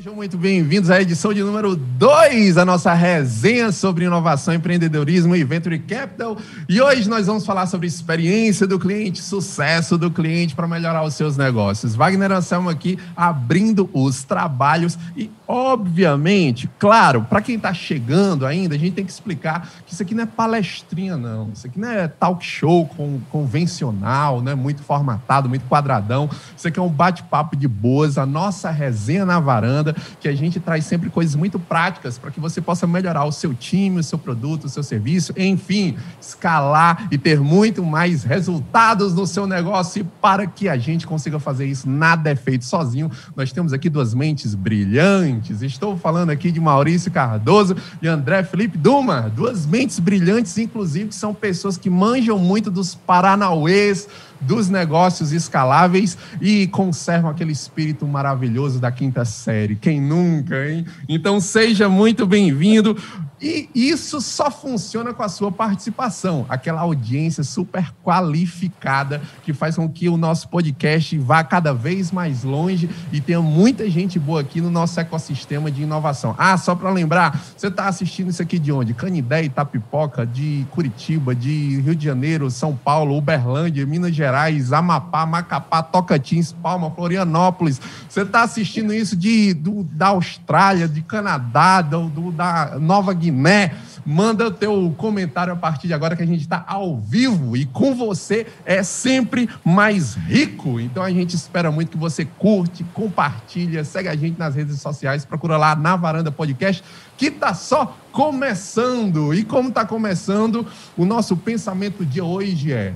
[0.00, 5.44] Sejam muito bem-vindos à edição de número 2 da nossa resenha sobre inovação, empreendedorismo e
[5.44, 6.38] venture capital.
[6.66, 11.12] E hoje nós vamos falar sobre experiência do cliente, sucesso do cliente para melhorar os
[11.12, 11.94] seus negócios.
[11.94, 18.78] Wagner Anselmo aqui abrindo os trabalhos e, obviamente, claro, para quem está chegando ainda, a
[18.78, 21.50] gente tem que explicar que isso aqui não é palestrinha, não.
[21.52, 22.88] Isso aqui não é talk show
[23.28, 24.54] convencional, né?
[24.54, 26.30] muito formatado, muito quadradão.
[26.56, 29.89] Isso aqui é um bate-papo de boas, a nossa resenha na varanda
[30.20, 33.54] que a gente traz sempre coisas muito práticas para que você possa melhorar o seu
[33.54, 39.26] time, o seu produto, o seu serviço, enfim, escalar e ter muito mais resultados no
[39.26, 40.00] seu negócio.
[40.00, 43.10] E para que a gente consiga fazer isso, nada é feito sozinho.
[43.36, 45.62] Nós temos aqui duas mentes brilhantes.
[45.62, 51.14] Estou falando aqui de Maurício Cardoso e André Felipe Duma, duas mentes brilhantes, inclusive, que
[51.14, 54.08] são pessoas que manjam muito dos paranauês
[54.40, 59.76] dos negócios escaláveis e conservam aquele espírito maravilhoso da quinta série.
[59.76, 60.86] Quem nunca, hein?
[61.08, 62.96] Então seja muito bem-vindo.
[63.42, 69.88] E isso só funciona com a sua participação, aquela audiência super qualificada que faz com
[69.88, 74.60] que o nosso podcast vá cada vez mais longe e tenha muita gente boa aqui
[74.60, 76.34] no nosso ecossistema de inovação.
[76.36, 78.92] Ah, só para lembrar, você está assistindo isso aqui de onde?
[78.92, 85.82] Canidé, Itapipoca, de Curitiba, de Rio de Janeiro, São Paulo, Uberlândia, Minas Gerais, Amapá, Macapá,
[85.82, 87.80] Tocantins, Palma, Florianópolis.
[88.06, 93.29] Você está assistindo isso de, do, da Austrália, de Canadá, do, do da Nova Guiné
[93.30, 93.72] né?
[94.04, 97.66] Manda o teu comentário a partir de agora que a gente está ao vivo e
[97.66, 100.80] com você é sempre mais rico.
[100.80, 105.24] Então a gente espera muito que você curte, compartilha, segue a gente nas redes sociais,
[105.24, 106.82] procura lá na Varanda Podcast,
[107.16, 109.34] que está só começando.
[109.34, 112.94] E como está começando, o nosso pensamento de hoje é: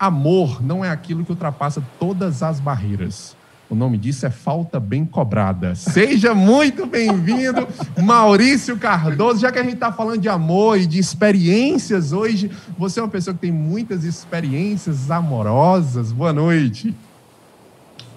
[0.00, 3.36] amor não é aquilo que ultrapassa todas as barreiras
[3.68, 5.74] o nome disso é falta bem cobrada.
[5.74, 7.66] Seja muito bem-vindo,
[8.00, 9.40] Maurício Cardoso.
[9.40, 13.08] Já que a gente está falando de amor e de experiências hoje, você é uma
[13.08, 16.12] pessoa que tem muitas experiências amorosas.
[16.12, 16.94] Boa noite.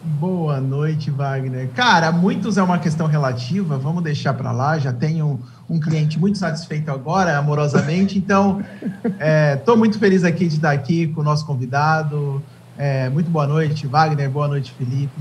[0.02, 1.70] Boa noite, Wagner.
[1.76, 4.78] Cara, muitos é uma questão relativa, vamos deixar para lá.
[4.78, 8.18] Já tenho um cliente muito satisfeito agora, amorosamente.
[8.18, 8.62] Então,
[9.58, 12.42] estou é, muito feliz aqui de estar aqui com o nosso convidado.
[12.80, 14.30] É, muito boa noite, Wagner.
[14.30, 15.12] Boa noite, Felipe.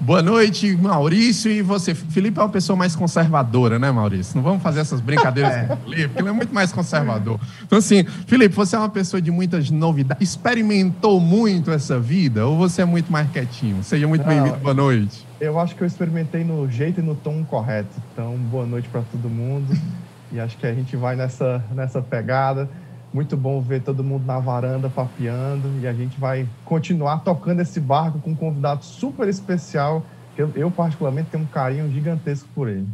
[0.00, 1.48] Boa noite, Maurício.
[1.48, 1.94] E você?
[1.94, 4.34] Felipe é uma pessoa mais conservadora, né, Maurício?
[4.34, 5.62] Não vamos fazer essas brincadeiras é.
[5.66, 7.38] com o Felipe, porque ele é muito mais conservador.
[7.62, 10.28] Então, assim, Felipe, você é uma pessoa de muitas novidades.
[10.28, 13.84] Experimentou muito essa vida ou você é muito mais quietinho?
[13.84, 14.56] Seja muito bem-vindo.
[14.56, 15.24] Boa noite.
[15.40, 17.94] Eu acho que eu experimentei no jeito e no tom correto.
[18.12, 19.78] Então, boa noite para todo mundo.
[20.32, 22.68] E acho que a gente vai nessa, nessa pegada.
[23.12, 27.80] Muito bom ver todo mundo na varanda papeando e a gente vai continuar tocando esse
[27.80, 32.68] barco com um convidado super especial que eu, eu particularmente tenho um carinho gigantesco por
[32.68, 32.88] ele.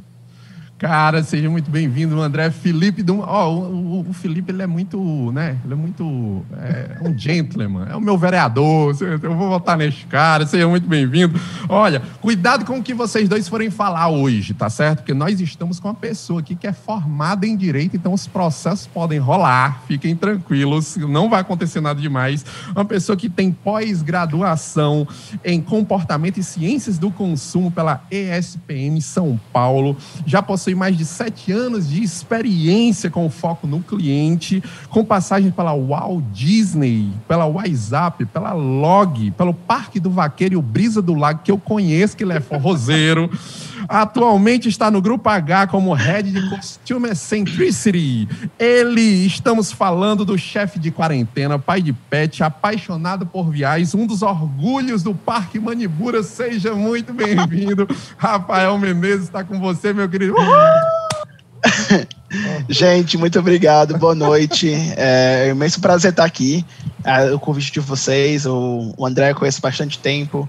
[0.85, 3.03] Cara, seja muito bem-vindo, André Felipe.
[3.03, 3.21] Do...
[3.21, 5.57] Oh, o, o, Felipe ele é muito, né?
[5.65, 7.87] Ele é muito é, um gentleman.
[7.89, 8.95] É o meu vereador.
[9.01, 10.45] Eu vou votar neste cara.
[10.45, 11.41] Seja muito bem-vindo.
[11.71, 14.99] Olha, cuidado com o que vocês dois forem falar hoje, tá certo?
[14.99, 18.87] Porque nós estamos com uma pessoa aqui que é formada em direito, então os processos
[18.87, 19.85] podem rolar.
[19.89, 22.45] Fiquem tranquilos, não vai acontecer nada demais.
[22.73, 25.09] Uma pessoa que tem pós-graduação
[25.43, 29.97] em comportamento e ciências do consumo pela ESPM São Paulo.
[30.27, 35.51] Já possui possui mais de sete anos de experiência com foco no cliente, com passagem
[35.51, 41.15] pela Walt Disney, pela WhatsApp, pela Log, pelo Parque do Vaqueiro e o Brisa do
[41.15, 43.31] Lago, que eu conheço, que ele é forrozeiro.
[43.89, 48.29] Atualmente está no Grupo H como Head de Costumer Centricity.
[48.59, 54.23] Ele, estamos falando do chefe de quarentena, pai de pet, apaixonado por viagens, um dos
[54.23, 56.23] orgulhos do Parque Manibura.
[56.23, 57.87] Seja muito bem-vindo.
[58.17, 60.35] Rafael Menezes está com você, meu querido.
[62.69, 64.73] Gente, muito obrigado, boa noite.
[64.97, 66.65] É, é um imenso prazer estar aqui.
[67.05, 70.49] É, o convite de vocês, o, o André conhece bastante tempo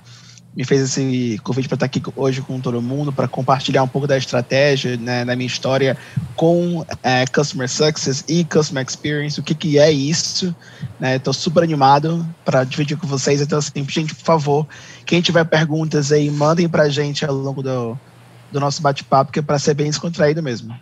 [0.56, 4.08] me fez esse convite para estar aqui hoje com todo mundo, para compartilhar um pouco
[4.08, 5.98] da estratégia, né, da minha história
[6.36, 10.56] com é, Customer Success e Customer Experience, o que, que é isso.
[11.02, 13.42] Estou né, super animado para dividir com vocês.
[13.42, 14.68] Então, assim, gente, por favor,
[15.06, 18.00] quem tiver perguntas aí, mandem para a gente ao longo do,
[18.56, 20.74] do nosso bate-papo, que é para ser bem descontraído mesmo.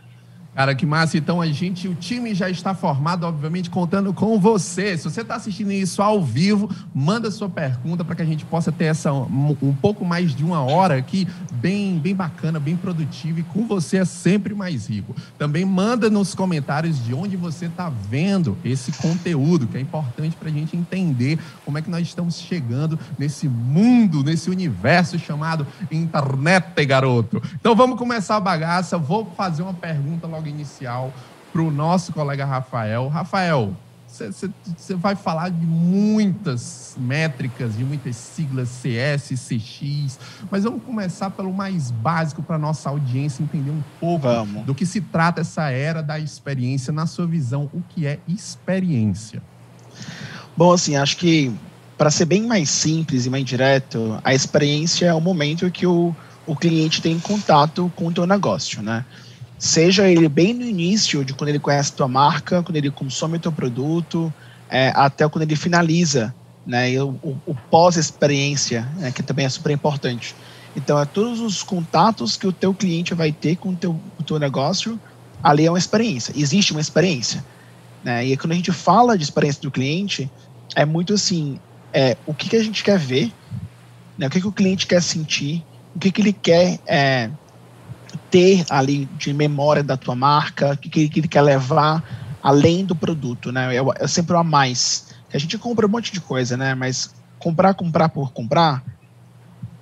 [0.56, 1.18] Cara, que massa.
[1.18, 4.96] Então a gente, o time já está formado, obviamente, contando com você.
[4.96, 8.72] Se você está assistindo isso ao vivo, manda sua pergunta para que a gente possa
[8.72, 13.40] ter essa um, um, pouco mais de uma hora aqui, bem, bem bacana, bem produtiva
[13.40, 15.16] e com você é sempre mais rico.
[15.40, 20.50] Também manda nos comentários de onde você está vendo esse conteúdo, que é importante para
[20.50, 26.86] a gente entender como é que nós estamos chegando nesse mundo, nesse universo chamado internet,
[26.86, 27.42] garoto.
[27.56, 29.00] Então vamos começar a bagaça.
[29.00, 31.14] Vou fazer uma pergunta logo inicial
[31.52, 33.08] para o nosso colega Rafael.
[33.08, 33.76] Rafael,
[34.08, 40.20] você vai falar de muitas métricas, de muitas siglas CS, CX,
[40.52, 44.66] mas vamos começar pelo mais básico para nossa audiência entender um pouco vamos.
[44.66, 49.42] do que se trata essa era da experiência, na sua visão, o que é experiência?
[50.56, 51.52] Bom, assim, acho que
[51.98, 56.16] para ser bem mais simples e mais direto, a experiência é o momento que o,
[56.46, 59.06] o cliente tem contato com o teu negócio, né?
[59.64, 63.38] Seja ele bem no início de quando ele conhece a tua marca, quando ele consome
[63.38, 64.32] o teu produto,
[64.70, 66.36] é, até quando ele finaliza,
[66.68, 70.36] né, e o, o, pós-experiência, né, que também é super importante.
[70.76, 74.24] Então, é todos os contatos que o teu cliente vai ter com o teu, o
[74.24, 75.00] teu negócio,
[75.42, 77.42] ali é uma experiência, existe uma experiência.
[78.04, 78.26] Né?
[78.26, 80.30] E quando a gente fala de experiência do cliente,
[80.76, 81.58] é muito assim,
[81.94, 83.32] é, o que, que a gente quer ver,
[84.18, 85.64] né, o que, que o cliente quer sentir,
[85.96, 87.30] o que, que ele quer é,
[88.34, 92.04] ter ali de memória da tua marca, que, que ele quer levar
[92.42, 93.76] além do produto, né?
[93.76, 95.10] É, é sempre o a mais.
[95.32, 96.74] A gente compra um monte de coisa, né?
[96.74, 98.84] Mas comprar, comprar por comprar,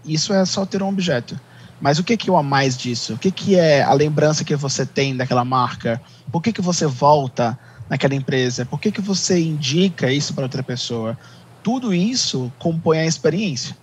[0.03, 1.39] isso é só ter um objeto.
[1.79, 3.13] Mas o que, que é o a mais disso?
[3.13, 6.01] O que, que é a lembrança que você tem daquela marca?
[6.29, 7.57] Por que, que você volta
[7.89, 8.65] naquela empresa?
[8.65, 11.17] Por que, que você indica isso para outra pessoa?
[11.63, 13.77] Tudo isso compõe a experiência.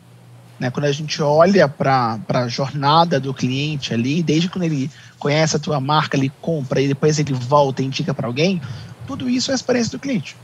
[0.59, 0.71] Né?
[0.71, 5.59] Quando a gente olha para a jornada do cliente ali, desde quando ele conhece a
[5.59, 8.61] tua marca, ele compra e depois ele volta e indica para alguém,
[9.07, 10.37] tudo isso é a experiência do cliente.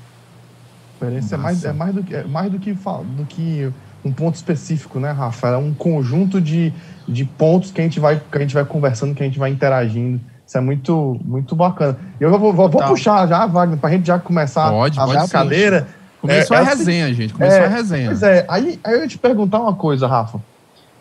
[0.94, 3.72] Experiência é mais, é mais, do, que, é mais do, que, do que
[4.04, 5.48] um ponto específico, né, Rafa?
[5.48, 6.72] É um conjunto de,
[7.08, 9.50] de pontos que a, gente vai, que a gente vai conversando, que a gente vai
[9.50, 10.20] interagindo.
[10.46, 11.98] Isso é muito, muito bacana.
[12.20, 15.18] Eu vou, vou, vou puxar já, Wagner, para a gente já começar pode, a pode
[15.18, 15.80] brincadeira.
[15.80, 16.03] Sim.
[16.24, 17.34] Começou é, a é resenha, assim, gente.
[17.34, 18.06] Começou é, a resenha.
[18.06, 20.40] Pois é, aí, aí eu ia te perguntar uma coisa, Rafa.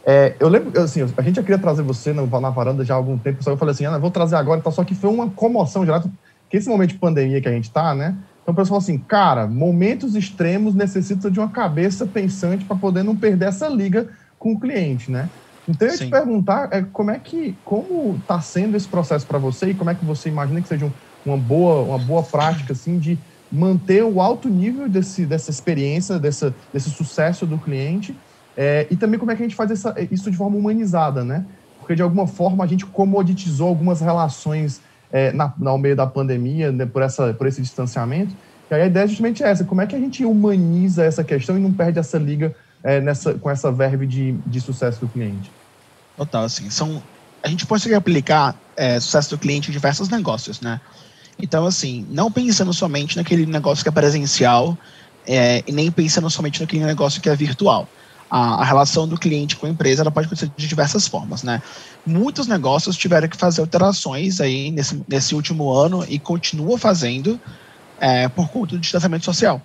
[0.05, 2.97] É, eu lembro, assim, a gente já queria trazer você na, na varanda já há
[2.97, 5.29] algum tempo, só eu falei assim, ah, vou trazer agora, então, só que foi uma
[5.29, 6.03] comoção geral,
[6.49, 8.13] que esse momento de pandemia que a gente tá, né?
[8.41, 13.15] Então o pessoal assim, cara, momentos extremos necessitam de uma cabeça pensante para poder não
[13.15, 15.29] perder essa liga com o cliente, né?
[15.65, 19.39] Então eu ia te perguntar é, como é que, como está sendo esse processo para
[19.39, 20.91] você e como é que você imagina que seja um,
[21.25, 23.17] uma boa, uma boa prática assim de
[23.53, 28.15] manter o alto nível desse, dessa experiência, dessa, desse sucesso do cliente,
[28.57, 31.45] é, e também como é que a gente faz essa, isso de forma humanizada, né?
[31.77, 36.71] Porque de alguma forma a gente comoditizou algumas relações é, na, no meio da pandemia,
[36.71, 38.35] né, por, essa, por esse distanciamento.
[38.71, 41.55] E aí a ideia é justamente essa: como é que a gente humaniza essa questão
[41.55, 45.51] e não perde essa liga é, nessa, com essa verve de, de sucesso do cliente?
[46.17, 46.69] Total, assim.
[46.71, 47.03] São,
[47.43, 50.81] a gente pode aplicar é, sucesso do cliente em diversos negócios, né?
[51.39, 54.77] Então, assim, não pensando somente naquele negócio que é presencial
[55.27, 57.87] é, e nem pensando somente naquele negócio que é virtual.
[58.29, 61.61] A, a, relação do cliente com a empresa ela pode acontecer de diversas formas, né?
[62.05, 67.39] Muitos negócios tiveram que fazer alterações aí nesse, nesse último ano e continuam fazendo
[67.99, 69.61] é, por conta do distanciamento social.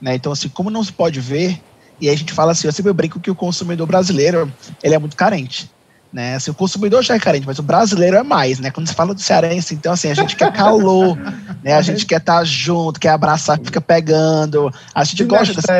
[0.00, 0.14] Né?
[0.14, 1.60] Então, assim, como não se pode ver,
[2.00, 4.52] e a gente fala assim, eu sempre brinco que o consumidor brasileiro
[4.82, 5.70] ele é muito carente.
[6.12, 6.34] Né?
[6.34, 8.70] Assim, o consumidor já é carente, mas o brasileiro é mais, né?
[8.72, 11.16] Quando se fala do cearense, então assim, a gente quer calor,
[11.62, 11.74] né?
[11.74, 14.72] A gente quer estar tá junto, quer abraçar, fica pegando.
[14.92, 15.72] A gente gosta dessa...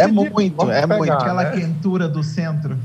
[0.00, 1.12] É muito, é muito.
[1.12, 1.50] Aquela né?
[1.50, 2.78] quentura do centro.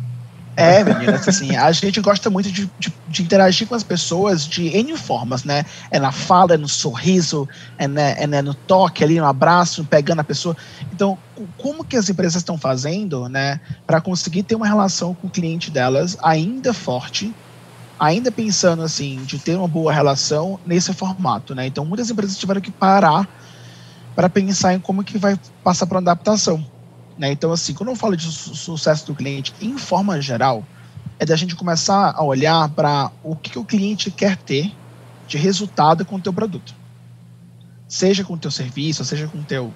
[0.56, 4.68] É, meninas, assim, a gente gosta muito de, de, de, interagir com as pessoas de
[4.68, 5.66] N formas, né?
[5.90, 9.84] É na fala, é no sorriso, é, né, é né, no toque ali, no abraço,
[9.84, 10.56] pegando a pessoa.
[10.94, 11.18] Então,
[11.58, 15.72] como que as empresas estão fazendo, né, para conseguir ter uma relação com o cliente
[15.72, 17.34] delas ainda forte,
[18.00, 21.66] ainda pensando, assim, de ter uma boa relação nesse formato, né?
[21.66, 23.28] Então, muitas empresas tiveram que parar
[24.16, 26.64] para pensar em como que vai passar para uma adaptação.
[27.18, 27.32] Né?
[27.32, 30.66] Então, assim, quando eu falo de su sucesso do cliente, em forma geral,
[31.20, 34.72] é da gente começar a olhar para o que, que, o cliente quer ter
[35.28, 36.74] de resultado com o teu produto.
[37.88, 39.74] Seja com o teu serviço, seja com o teu...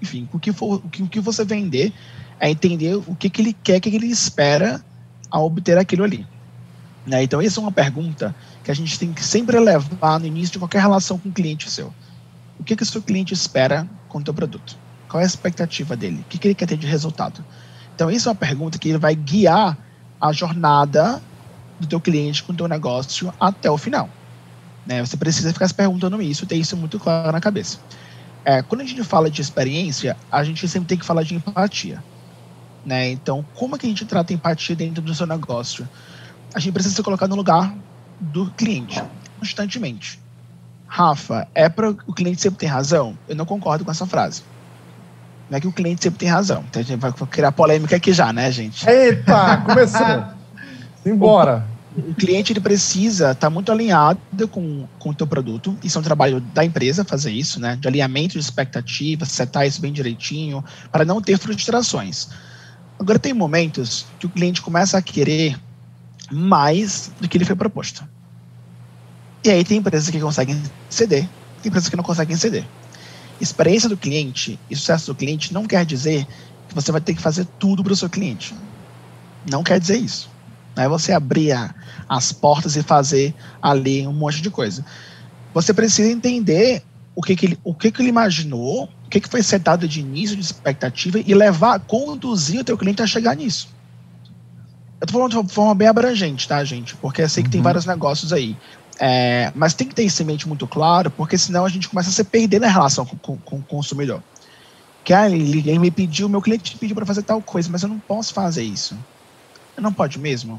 [0.00, 1.92] Enfim, o que, for, que, o que você vender,
[2.38, 4.84] é entender o que, que ele quer, o que, que ele espera
[5.30, 6.24] a obter aquilo ali.
[7.04, 7.22] Né?
[7.22, 10.58] Então, essa é uma pergunta que a gente tem que sempre levar no início de
[10.58, 11.92] qualquer relação com o cliente seu.
[12.60, 14.78] O que, que o seu cliente espera com o teu produto?
[15.08, 16.20] Qual é a expectativa dele?
[16.20, 17.44] O que, ele quer ter de resultado?
[17.94, 19.76] Então, isso é uma pergunta que ele vai guiar
[20.20, 21.22] a jornada
[21.80, 24.08] do teu cliente com o teu negócio até o final.
[24.86, 25.04] Né?
[25.04, 27.78] Você precisa ficar se perguntando isso, ter isso muito claro na cabeça.
[28.44, 32.02] É, quando a gente fala de experiência, a gente sempre tem que falar de empatia.
[32.84, 33.10] Né?
[33.10, 35.88] Então, como é que a gente trata empatia dentro do seu negócio?
[36.54, 37.74] A gente precisa se colocar no lugar
[38.20, 39.02] do cliente,
[39.38, 40.18] constantemente.
[40.86, 43.16] Rafa, é para o cliente sempre ter razão?
[43.28, 44.42] Eu não concordo com essa frase.
[45.50, 46.64] Não é que o cliente sempre tem razão.
[46.68, 48.88] Então a gente vai criar polêmica aqui já, né, gente?
[48.88, 50.24] Eita, começou!
[51.02, 51.64] Simbora!
[51.96, 55.76] O, o cliente ele precisa estar tá muito alinhado com, com o teu produto.
[55.82, 57.76] Isso é um trabalho da empresa fazer isso, né?
[57.76, 60.62] De alinhamento de expectativas, setar isso bem direitinho,
[60.92, 62.28] para não ter frustrações.
[62.98, 65.58] Agora tem momentos que o cliente começa a querer
[66.30, 68.04] mais do que ele foi proposto.
[69.44, 71.28] E aí tem empresas que conseguem ceder,
[71.62, 72.64] tem empresas que não conseguem ceder.
[73.40, 76.26] Experiência do cliente e sucesso do cliente não quer dizer
[76.68, 78.54] que você vai ter que fazer tudo para o seu cliente.
[79.50, 80.30] Não quer dizer isso.
[80.76, 81.74] Não é você abrir a,
[82.08, 84.84] as portas e fazer ali um monte de coisa.
[85.54, 86.82] Você precisa entender
[87.14, 90.00] o que, que, ele, o que, que ele imaginou, o que, que foi setado de
[90.00, 93.68] início de expectativa e levar, conduzir o teu cliente a chegar nisso.
[95.00, 96.94] Eu tô falando de uma forma bem abrangente, tá, gente?
[96.96, 97.52] Porque eu sei que uhum.
[97.52, 98.56] tem vários negócios aí.
[98.98, 102.10] É, mas tem que ter isso em mente muito claro, porque senão a gente começa
[102.10, 104.22] a se perder na relação com, com, com o consumidor.
[105.04, 107.88] Que ah, ele, ele me pediu, meu cliente pediu para fazer tal coisa, mas eu
[107.88, 108.96] não posso fazer isso.
[109.76, 110.54] Eu não pode mesmo?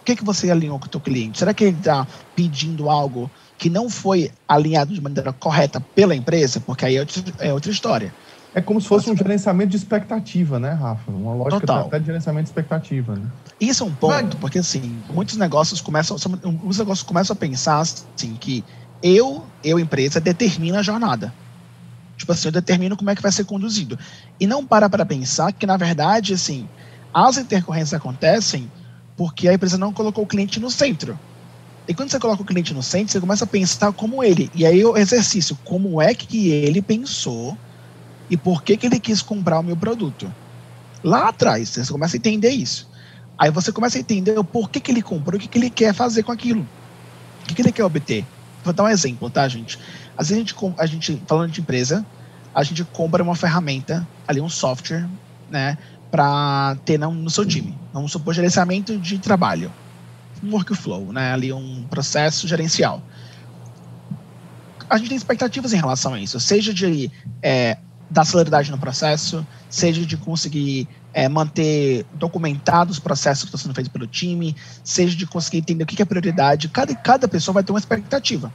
[0.00, 1.38] O que, que você alinhou com o teu cliente?
[1.38, 6.60] Será que ele está pedindo algo que não foi alinhado de maneira correta pela empresa?
[6.60, 8.12] Porque aí é outra, é outra história.
[8.54, 11.10] É como se fosse um gerenciamento de expectativa, né, Rafa?
[11.10, 11.86] Uma lógica Total.
[11.86, 13.14] até de gerenciamento de expectativa.
[13.14, 13.26] Né?
[13.60, 18.34] Isso é um ponto, porque assim, muitos negócios começam, muitos negócios começam a pensar assim
[18.36, 18.64] que
[19.02, 21.32] eu, eu empresa, determino a jornada.
[22.16, 23.98] Tipo assim, eu determino como é que vai ser conduzido.
[24.38, 26.68] E não para para pensar que, na verdade, assim,
[27.12, 28.70] as intercorrências acontecem
[29.16, 31.18] porque a empresa não colocou o cliente no centro.
[31.88, 34.50] E quando você coloca o cliente no centro, você começa a pensar como ele.
[34.54, 37.56] E aí o exercício, como é que ele pensou
[38.30, 40.32] e por que, que ele quis comprar o meu produto.
[41.02, 42.86] Lá atrás, você começa a entender isso.
[43.38, 45.94] Aí você começa a entender o porquê que ele comprou, o que, que ele quer
[45.94, 46.66] fazer com aquilo.
[47.42, 48.24] O que, que ele quer obter.
[48.64, 49.78] Vou dar um exemplo, tá, gente?
[50.16, 52.06] Às vezes a gente, a gente, falando de empresa,
[52.54, 55.08] a gente compra uma ferramenta, ali um software,
[55.50, 55.76] né,
[56.10, 57.76] para ter no, no seu time.
[57.92, 59.72] Vamos supor gerenciamento de trabalho,
[60.42, 63.02] um workflow, né, ali um processo gerencial.
[64.88, 67.10] A gente tem expectativas em relação a isso, seja de
[67.42, 67.78] é,
[68.10, 73.74] dar celeridade no processo, seja de conseguir é, manter documentados os processos que estão sendo
[73.74, 76.68] feitos pelo time, seja de conseguir entender o que é prioridade.
[76.68, 78.52] Cada, cada pessoa vai ter uma expectativa.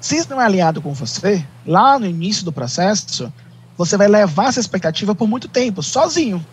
[0.00, 3.32] Se isso não é alinhado com você, lá no início do processo,
[3.76, 6.44] você vai levar essa expectativa por muito tempo, sozinho.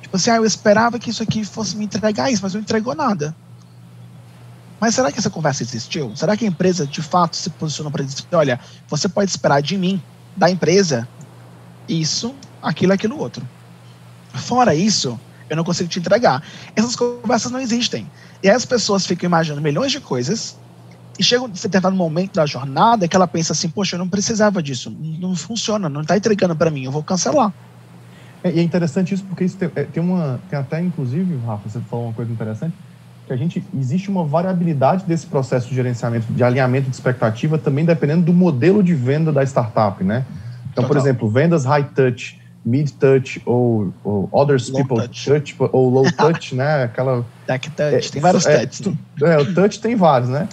[0.00, 2.94] Tipo assim, ah, eu esperava que isso aqui fosse me entregar isso, mas não entregou
[2.94, 3.34] nada.
[4.80, 6.14] Mas será que essa conversa existiu?
[6.16, 9.78] Será que a empresa de fato se posicionou para dizer: olha, você pode esperar de
[9.78, 10.02] mim,
[10.36, 11.06] da empresa,
[11.88, 13.46] isso, aquilo, aquilo outro.
[14.34, 16.42] Fora isso, eu não consigo te entregar.
[16.74, 18.10] Essas conversas não existem.
[18.42, 20.56] E aí as pessoas ficam imaginando milhões de coisas
[21.18, 24.62] e chega um determinado momento da jornada que ela pensa assim, poxa, eu não precisava
[24.62, 27.52] disso, não funciona, não está entregando para mim, eu vou cancelar.
[28.42, 31.68] É, e é interessante isso porque isso tem, é, tem, uma, tem até inclusive, Rafa,
[31.68, 32.74] você falou uma coisa interessante,
[33.26, 37.84] que a gente existe uma variabilidade desse processo de gerenciamento, de alinhamento de expectativa também
[37.84, 40.24] dependendo do modelo de venda da startup, né?
[40.72, 40.88] Então, Total.
[40.88, 45.24] por exemplo, vendas high touch, mid touch ou, ou others low people touch.
[45.24, 45.56] touch.
[45.58, 46.84] ou low touch, né?
[46.84, 48.94] Aquela tech touch, é, tem vários é, touches.
[49.22, 50.48] É, o touch tem vários, né?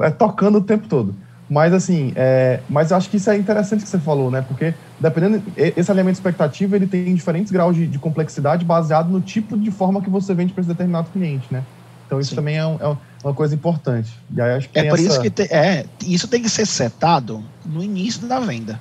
[0.00, 1.14] É tocando o tempo todo.
[1.48, 4.42] Mas assim, é, mas eu acho que isso é interessante que você falou, né?
[4.46, 9.20] Porque dependendo esse alinhamento de expectativa, ele tem diferentes graus de, de, complexidade baseado no
[9.20, 11.62] tipo de forma que você vende para esse determinado cliente, né?
[12.06, 12.36] Então isso Sim.
[12.36, 14.10] também é, um, é, uma coisa importante.
[14.34, 15.08] E aí acho que é por essa...
[15.08, 18.80] isso que te, é, isso tem que ser setado no início da venda.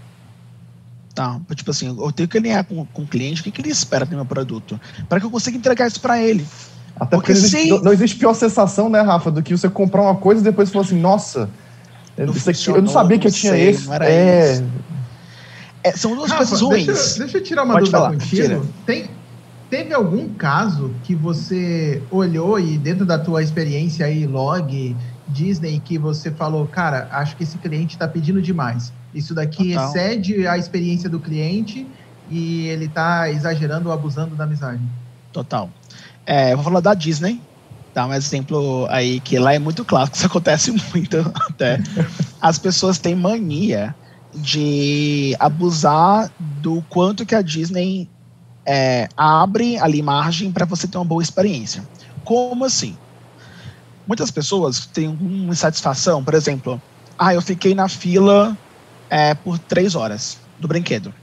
[1.14, 1.40] Tá?
[1.54, 4.04] Tipo assim, eu tenho que alinhar com, com o cliente o que, que ele espera
[4.06, 6.46] do meu produto, para que eu consiga entregar isso para ele.
[6.96, 10.02] Até porque, porque não, existe, não, existe, pior sensação, né, Rafa, do que você comprar
[10.02, 11.50] uma coisa e depois falar assim, nossa,
[12.18, 13.92] não aqui, eu não sabia que eu tinha sei, esse.
[13.92, 14.64] É...
[15.84, 15.92] é...
[15.92, 16.86] são duas Rafa, coisas ruins.
[16.86, 18.68] Deixa, deixa, eu tirar uma Pode dúvida falar, contigo.
[18.86, 19.10] Tem,
[19.70, 24.96] teve algum caso que você olhou e dentro da tua experiência aí, log,
[25.28, 28.92] Disney, que você falou, cara, acho que esse cliente está pedindo demais.
[29.14, 29.88] Isso daqui Total.
[29.88, 31.88] excede a experiência do cliente
[32.30, 34.82] e ele está exagerando ou abusando da amizade.
[35.32, 35.70] Total.
[36.26, 37.42] É, vou falar da Disney,
[37.94, 41.18] dar um exemplo aí que lá é muito claro que isso acontece muito
[41.50, 41.80] até.
[42.42, 43.96] As pessoas têm mania
[44.34, 48.10] de abusar do quanto que a Disney
[48.66, 51.84] é, abre ali margem para você ter uma boa experiência.
[52.24, 52.98] Como assim?
[54.08, 56.82] Muitas pessoas têm uma insatisfação, por exemplo,
[57.18, 58.58] ah, eu fiquei na fila
[59.10, 61.14] é, por três horas do brinquedo.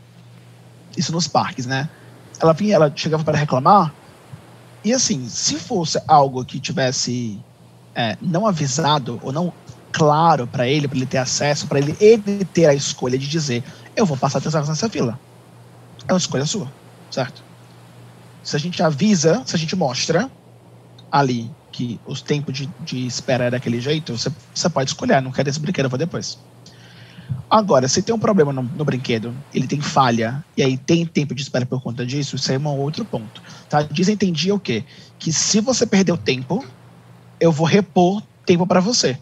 [0.96, 1.88] Isso nos parques, né?
[2.40, 3.92] Ela vinha, ela chegava para reclamar,
[4.82, 7.38] e assim, se fosse algo que tivesse
[7.94, 9.52] é, não avisado ou não
[9.92, 13.62] claro para ele, para ele ter acesso, para ele, ele ter a escolha de dizer:
[13.94, 15.18] eu vou passar três horas nessa fila.
[16.08, 16.70] É uma escolha sua,
[17.10, 17.42] certo?
[18.42, 20.30] Se a gente avisa, se a gente mostra
[21.12, 25.30] ali que os tempos de, de espera é daquele jeito, você, você pode escolher, não
[25.30, 26.38] quero esse brinquedo, eu vou depois.
[27.48, 31.34] Agora, se tem um problema no, no, brinquedo, ele tem falha, e aí tem tempo
[31.34, 33.42] de espera por conta disso, isso aí é um outro ponto.
[33.68, 33.82] Tá?
[33.82, 34.84] Disney entendia o quê?
[35.18, 36.64] Que se você perdeu tempo,
[37.40, 39.18] eu vou repor tempo para você.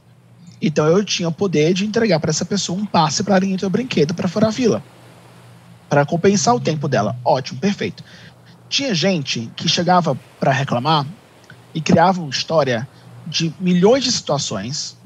[0.60, 3.70] Então eu tinha o poder de entregar para essa pessoa um passe para linha do
[3.70, 4.82] brinquedo para furar a fila.
[5.88, 7.16] Para compensar o tempo dela.
[7.24, 8.04] Ótimo, perfeito.
[8.68, 11.06] Tinha gente que chegava para reclamar
[11.78, 12.88] e criava uma história
[13.25, 14.97] de milhões de situações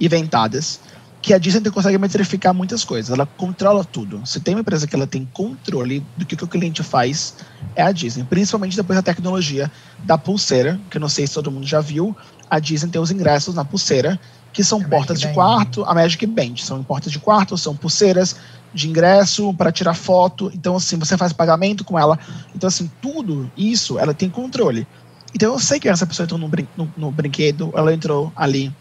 [0.00, 0.80] inventadas
[1.20, 3.12] que a Disney consegue metrificar muitas coisas.
[3.12, 4.26] Ela controla tudo.
[4.26, 7.34] Se tem uma empresa que ela tem controle do que, que o cliente faz,
[7.76, 8.24] é a Disney.
[8.24, 9.70] Principalmente depois da tecnologia
[10.02, 12.16] da pulseira, que eu não sei se todo mundo já viu.
[12.48, 14.18] A Disney tem os ingressos na pulseira,
[14.50, 15.34] que são a portas Magic de Band.
[15.34, 16.56] quarto, a Magic Band.
[16.56, 18.36] São portas de quarto, são pulseiras
[18.72, 20.50] de ingresso para tirar foto.
[20.54, 22.18] Então, assim, você faz pagamento com ela.
[22.54, 24.86] Então, assim, tudo isso ela tem controle.
[25.34, 28.72] Então, eu sei que essa pessoa entrou no, brin no, no brinquedo, ela entrou ali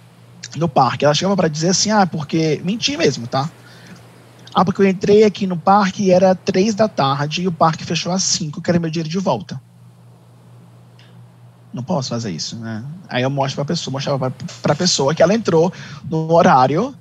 [0.56, 1.04] no parque.
[1.04, 2.62] Ela chegava para dizer assim: ah, porque.
[2.64, 3.50] Mentir mesmo, tá?
[4.54, 7.84] Ah, porque eu entrei aqui no parque e era três da tarde e o parque
[7.84, 9.60] fechou às cinco, quero meu dinheiro de volta.
[11.74, 12.84] Não posso fazer isso, né?
[13.10, 14.32] Aí eu mostro para pessoa, mostrava
[14.62, 15.74] para pessoa que ela entrou
[16.08, 16.94] no horário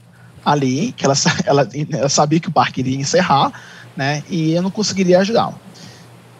[0.43, 3.53] ali, que ela, ela, ela sabia que o parque iria encerrar,
[3.95, 4.25] né?
[4.31, 5.55] E eu não conseguiria ajudá-la.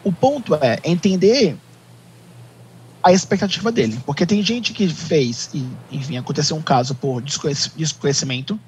[0.03, 1.55] O ponto é entender
[3.03, 3.99] a expectativa dele.
[4.05, 8.59] Porque tem gente que fez, e, enfim, aconteceu um caso por desconhecimento,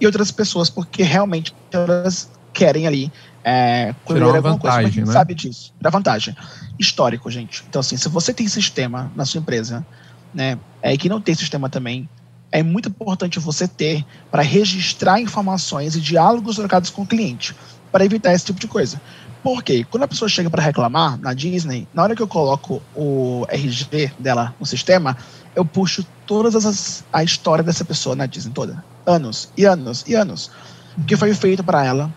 [0.00, 3.12] e outras pessoas porque realmente elas querem ali
[3.44, 5.00] é, colher alguma vantagem, coisa.
[5.00, 5.12] Mas né?
[5.12, 5.72] sabe disso.
[5.80, 6.36] Da vantagem.
[6.78, 7.64] Histórico, gente.
[7.68, 9.86] Então, assim, se você tem sistema na sua empresa,
[10.32, 12.08] né, é, e que não tem sistema também,
[12.50, 17.54] é muito importante você ter para registrar informações e diálogos trocados com o cliente,
[17.94, 19.00] para evitar esse tipo de coisa.
[19.40, 23.46] Porque quando a pessoa chega para reclamar na Disney, na hora que eu coloco o
[23.48, 25.16] RG dela no sistema,
[25.54, 30.14] eu puxo todas as a história dessa pessoa na Disney toda, anos e anos e
[30.16, 30.50] anos,
[30.98, 32.12] o que foi feito para ela,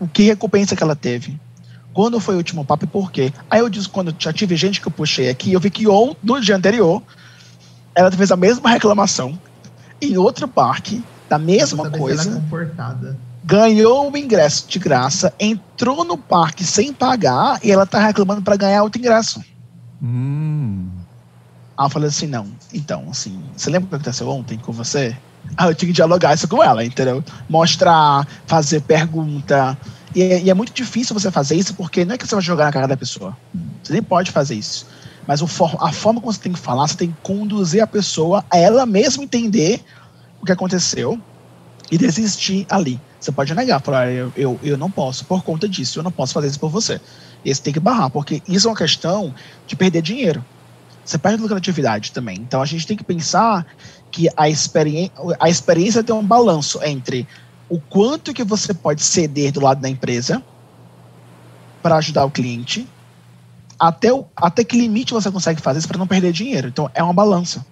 [0.00, 1.38] o que recompensa que ela teve,
[1.92, 3.34] quando foi o último papo e por quê.
[3.50, 6.14] Aí eu disse quando já tive gente que eu puxei aqui, eu vi que on,
[6.22, 7.02] no dia anterior
[7.94, 9.38] ela fez a mesma reclamação
[10.00, 12.30] em outro parque da mesma coisa.
[12.30, 17.98] Ela comportada ganhou o ingresso de graça, entrou no parque sem pagar e ela tá
[17.98, 19.42] reclamando para ganhar outro ingresso.
[20.02, 20.88] Hum.
[21.76, 22.46] Aí eu falei assim, não.
[22.72, 25.16] Então, assim, você lembra o que aconteceu ontem com você?
[25.56, 27.22] Ah, eu tinha que dialogar isso com ela, entendeu?
[27.48, 29.76] Mostrar, fazer pergunta.
[30.14, 32.42] E é, e é, muito difícil você fazer isso porque não é que você vai
[32.42, 33.36] jogar na cara da pessoa.
[33.82, 34.86] Você nem pode fazer isso.
[35.26, 37.86] Mas o for, a forma como você tem que falar, você tem que conduzir a
[37.86, 39.82] pessoa a ela mesma entender
[40.40, 41.20] o que aconteceu
[41.92, 42.98] e desistir ali.
[43.20, 46.32] Você pode negar, falar, eu, eu, eu não posso, por conta disso, eu não posso
[46.32, 46.98] fazer isso por você.
[47.44, 49.34] E você tem que barrar, porque isso é uma questão
[49.66, 50.42] de perder dinheiro.
[51.04, 52.38] Você perde lucratividade também.
[52.38, 53.66] Então a gente tem que pensar
[54.10, 57.28] que a, experi a experiência tem um balanço entre
[57.68, 60.42] o quanto que você pode ceder do lado da empresa
[61.82, 62.88] para ajudar o cliente,
[63.78, 66.68] até, o, até que limite você consegue fazer isso para não perder dinheiro.
[66.68, 67.66] Então é uma balança.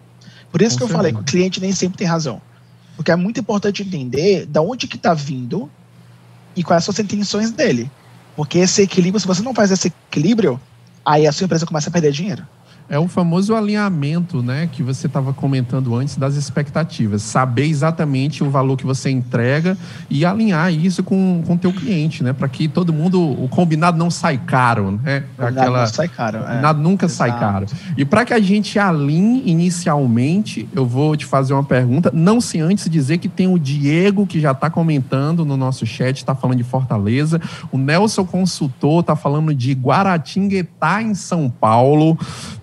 [0.52, 0.92] Por isso Com que certeza.
[0.92, 2.42] eu falei que o cliente nem sempre tem razão.
[3.00, 5.70] Porque é muito importante entender da onde que está vindo
[6.54, 7.90] e quais são as intenções dele.
[8.36, 10.60] Porque esse equilíbrio, se você não faz esse equilíbrio,
[11.02, 12.46] aí a sua empresa começa a perder dinheiro.
[12.90, 17.22] É o famoso alinhamento, né, que você estava comentando antes das expectativas.
[17.22, 19.78] Saber exatamente o valor que você entrega
[20.10, 24.10] e alinhar isso com o teu cliente, né, para que todo mundo, o combinado não
[24.10, 25.22] sai caro, né?
[25.38, 26.38] Aquela, não sai caro.
[26.38, 26.60] É.
[26.60, 27.30] Nada nunca Exato.
[27.30, 27.66] sai caro.
[27.96, 32.58] E para que a gente alinhe inicialmente, eu vou te fazer uma pergunta, não se
[32.58, 36.56] antes dizer que tem o Diego que já está comentando no nosso chat, está falando
[36.56, 42.18] de Fortaleza, o Nelson Consultor está falando de Guaratinguetá em São Paulo.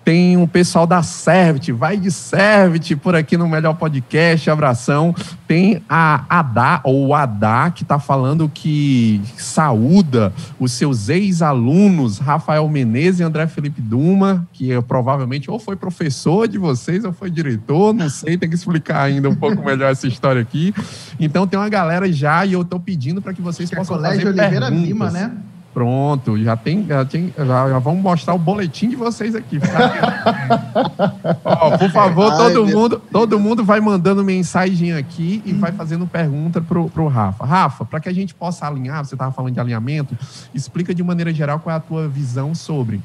[0.08, 5.14] Tem o pessoal da Servit, vai de Servit por aqui no Melhor Podcast, abração.
[5.46, 13.20] Tem a Adá, ou Adá, que está falando que saúda os seus ex-alunos, Rafael Menezes
[13.20, 17.92] e André Felipe Duma, que é, provavelmente ou foi professor de vocês ou foi diretor,
[17.92, 20.72] não sei, tem que explicar ainda um pouco melhor essa história aqui.
[21.20, 23.96] Então tem uma galera já e eu estou pedindo para que vocês que é possam
[23.96, 24.88] é Colégio fazer Oliveira perguntas.
[24.88, 25.32] Lima, né?
[25.78, 29.60] Pronto, já tem, já tem, já, já vamos mostrar o boletim de vocês aqui.
[31.44, 36.04] Ó, por favor, todo Ai, mundo, todo mundo vai mandando mensagem aqui e vai fazendo
[36.04, 37.46] pergunta pro, pro Rafa.
[37.46, 40.18] Rafa, para que a gente possa alinhar, você estava falando de alinhamento,
[40.52, 43.00] explica de maneira geral qual é a tua visão sobre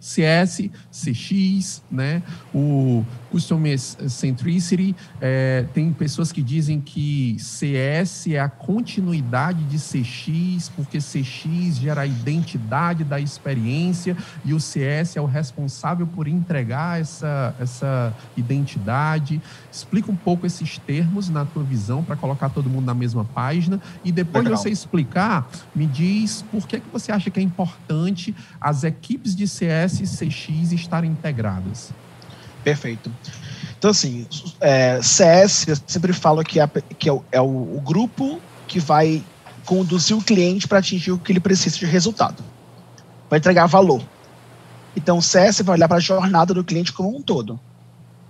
[0.00, 2.24] CS, CX, né?
[2.52, 3.04] O
[3.34, 4.94] Customer Centricity.
[5.20, 12.02] É, tem pessoas que dizem que CS é a continuidade de CX, porque CX gera
[12.02, 19.42] a identidade da experiência e o CS é o responsável por entregar essa, essa identidade.
[19.70, 23.80] Explica um pouco esses termos na tua visão para colocar todo mundo na mesma página
[24.04, 24.56] e depois Legal.
[24.56, 29.34] de você explicar, me diz por que, que você acha que é importante as equipes
[29.34, 31.92] de CS e CX estarem integradas.
[32.64, 33.12] Perfeito.
[33.78, 34.26] Então, assim,
[34.60, 36.66] é, CS, eu sempre falo que, é,
[36.98, 39.22] que é, o, é o, grupo que vai
[39.66, 42.42] conduzir o cliente para atingir o que ele precisa de resultado.
[43.28, 44.02] Vai entregar valor.
[44.96, 47.60] Então, o CS vai olhar para a jornada do cliente como um todo.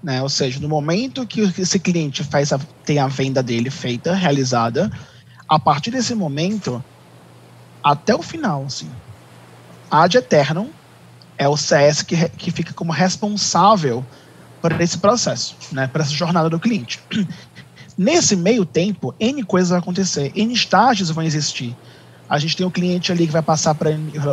[0.03, 0.21] Né?
[0.21, 4.91] Ou seja, no momento que esse cliente faz a, tem a venda dele feita, realizada,
[5.49, 6.83] a partir desse momento,
[7.83, 8.91] até o final, assim,
[9.91, 10.69] ad eternum,
[11.39, 14.05] é o CS que, que fica como responsável
[14.71, 16.99] por esse processo, né, por essa jornada do cliente.
[17.99, 21.77] Nesse meio tempo, N coisas vão acontecer, N estágios vão existir.
[22.27, 23.91] A gente tem o um cliente ali que vai passar pra,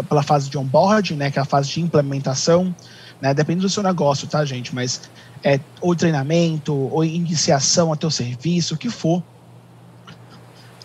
[0.07, 2.73] pela fase de onboarding, né, que é a fase de implementação,
[3.19, 4.73] né, depende do seu negócio, tá, gente?
[4.73, 5.01] Mas
[5.43, 9.21] é ou treinamento, ou iniciação até o serviço, o que for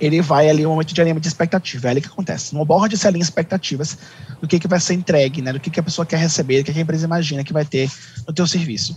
[0.00, 1.88] ele vai ali um momento de alinhamento de expectativa.
[1.88, 2.54] É ali que acontece.
[2.54, 3.96] No board se alinha expectativas
[4.40, 5.52] do que, que vai ser entregue, né?
[5.52, 7.64] do que, que a pessoa quer receber, do que, que a empresa imagina que vai
[7.64, 7.90] ter
[8.26, 8.96] no teu serviço.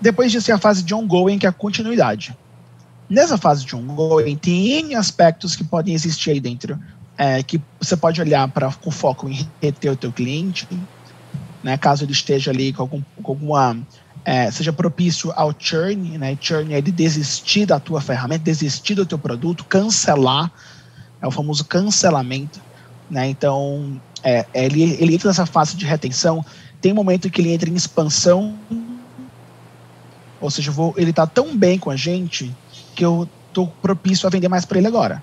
[0.00, 2.36] Depois disso é a fase de ongoing, que é a continuidade.
[3.08, 6.78] Nessa fase de ongoing, tem N aspectos que podem existir aí dentro,
[7.16, 10.68] é, que você pode olhar para com foco em reter o teu cliente,
[11.62, 13.76] né, caso ele esteja ali com, algum, com alguma
[14.26, 16.36] é, seja propício ao churn, né?
[16.40, 20.50] Churn é de desistir da tua ferramenta, desistir do teu produto, cancelar,
[21.22, 22.60] é o famoso cancelamento,
[23.08, 23.28] né?
[23.28, 26.44] Então, é, ele, ele entra nessa fase de retenção,
[26.80, 28.52] tem momento que ele entra em expansão,
[30.40, 32.54] ou seja, vou, ele está tão bem com a gente
[32.94, 35.22] que eu estou propício a vender mais para ele agora.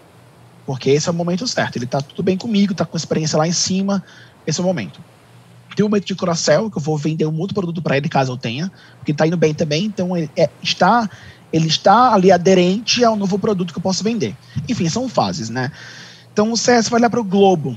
[0.65, 1.75] Porque esse é o momento certo.
[1.75, 4.03] Ele está tudo bem comigo, está com experiência lá em cima,
[4.47, 4.99] esse é o momento.
[5.75, 8.31] Tem um momento de cross-sell, que eu vou vender um outro produto para ele, caso
[8.31, 11.09] eu tenha, porque está indo bem também, então ele é, está,
[11.51, 14.35] ele está ali aderente ao novo produto que eu posso vender.
[14.69, 15.71] Enfim, são fases, né?
[16.31, 17.75] Então o CS vai olhar para o globo,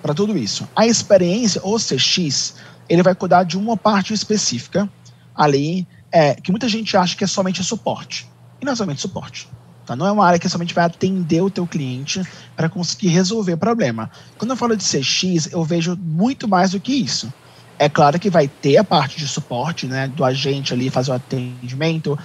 [0.00, 0.68] para tudo isso.
[0.76, 2.54] A experiência, ou CX,
[2.88, 4.88] ele vai cuidar de uma parte específica
[5.34, 8.30] ali, é, que muita gente acha que é somente suporte.
[8.60, 9.48] E não é somente suporte.
[9.84, 9.96] Tá?
[9.96, 12.22] Não é uma área que somente vai atender o teu cliente
[12.54, 14.08] para conseguir resolver o problema.
[14.38, 17.32] Quando eu falo de CX, eu vejo muito mais do que isso.
[17.80, 21.14] É claro que vai ter a parte de suporte, né, do agente ali fazer o
[21.14, 22.16] atendimento,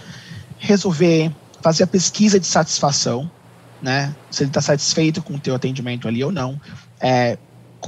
[0.59, 3.29] resolver, fazer a pesquisa de satisfação,
[3.81, 6.61] né, se ele está satisfeito com o teu atendimento ali ou não.
[7.01, 7.39] É,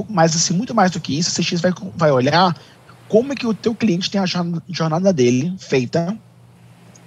[0.10, 2.56] mas assim, muito mais do que isso, a CX vai, vai olhar
[3.12, 6.17] como é que o teu cliente tem a jornada dele feita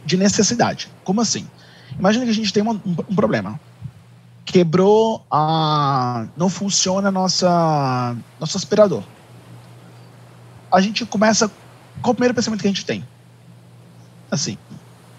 [0.05, 0.93] de necessidade.
[1.03, 1.49] Como assim?
[1.99, 3.59] Imagina que a gente tem um, um, problema.
[4.45, 6.27] Quebrou a.
[6.37, 9.03] Não funciona nossa, nosso aspirador.
[10.71, 11.51] A gente começa.
[12.03, 13.03] Qual o primeiro pensamento que a gente tem?
[14.31, 14.59] Assim,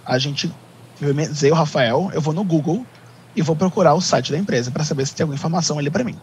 [0.06, 0.54] a gente.
[1.02, 2.86] Eu o Rafael, eu vou no Google
[3.36, 6.04] e vou procurar o site da empresa para saber se tem alguma informação ali para
[6.04, 6.20] mim.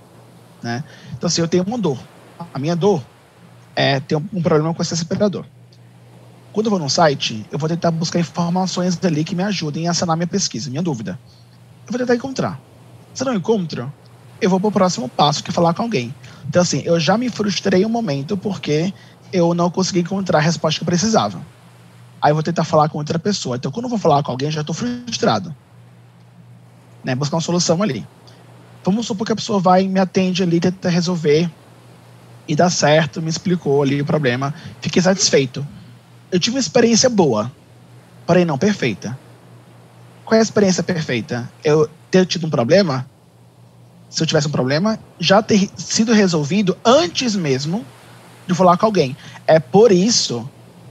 [0.62, 0.84] Né?
[1.14, 1.98] Então, assim, eu tenho uma dor.
[2.54, 3.02] A minha dor
[3.74, 5.44] é ter um problema com esse aspirador.
[6.52, 9.94] Quando eu vou num site, eu vou tentar buscar informações ali que me ajudem a
[9.94, 11.18] sanar minha pesquisa, minha dúvida.
[11.86, 12.60] Eu vou tentar encontrar.
[13.14, 13.92] Se não encontro,
[14.40, 16.14] eu vou para o próximo passo, que é falar com alguém.
[16.46, 18.92] Então, assim, eu já me frustrei um momento porque
[19.32, 21.40] eu não consegui encontrar a resposta que eu precisava.
[22.20, 23.56] Aí eu vou tentar falar com outra pessoa.
[23.56, 25.54] Então, quando eu vou falar com alguém, eu já estou frustrado.
[27.02, 27.14] Né?
[27.14, 28.06] Buscar uma solução ali.
[28.84, 31.50] Vamos supor que a pessoa vai e me atende ali, tenta resolver
[32.46, 35.66] e dá certo, me explicou ali o problema, fiquei satisfeito
[36.32, 37.52] eu tive uma experiência boa,
[38.26, 39.16] porém não perfeita.
[40.24, 41.52] Qual é a experiência perfeita?
[41.62, 43.06] Eu ter tido um problema,
[44.08, 47.84] se eu tivesse um problema, já ter sido resolvido antes mesmo
[48.46, 49.14] de falar com alguém.
[49.46, 50.48] É por isso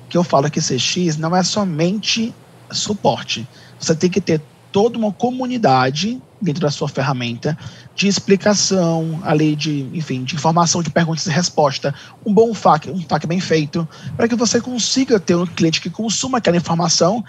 [0.07, 2.33] que eu falo que CX não é somente
[2.69, 3.47] suporte.
[3.79, 4.39] Você tem que ter
[4.71, 7.57] toda uma comunidade dentro da sua ferramenta
[7.95, 11.93] de explicação, ali de, enfim, de informação de perguntas e resposta,
[12.25, 15.89] um bom FAQ, um FAQ bem feito, para que você consiga ter um cliente que
[15.89, 17.23] consuma aquela informação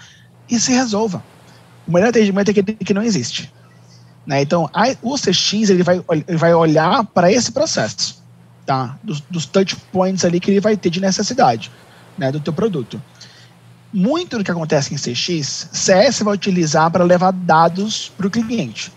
[0.49, 1.23] e se resolva.
[1.87, 3.51] O melhor atendimento é aquele que não existe.
[4.25, 4.41] Né?
[4.41, 8.23] Então, a, o CX ele vai, ele vai olhar para esse processo,
[8.65, 8.97] tá?
[9.03, 11.69] Dos, dos, touch points ali que ele vai ter de necessidade
[12.17, 13.01] né, do teu produto.
[13.91, 18.91] Muito do que acontece em CX, CS vai utilizar para levar dados para o cliente.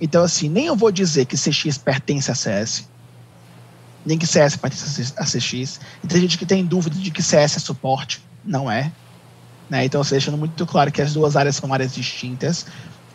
[0.00, 2.88] Então, assim, nem eu vou dizer que CX pertence a CS,
[4.04, 5.80] nem que CS pertence a CX.
[6.04, 8.22] E tem gente que tem dúvida de que CS é suporte.
[8.44, 8.92] Não é.
[9.68, 9.84] Né?
[9.84, 12.66] Então, você deixando muito claro que as duas áreas são áreas distintas,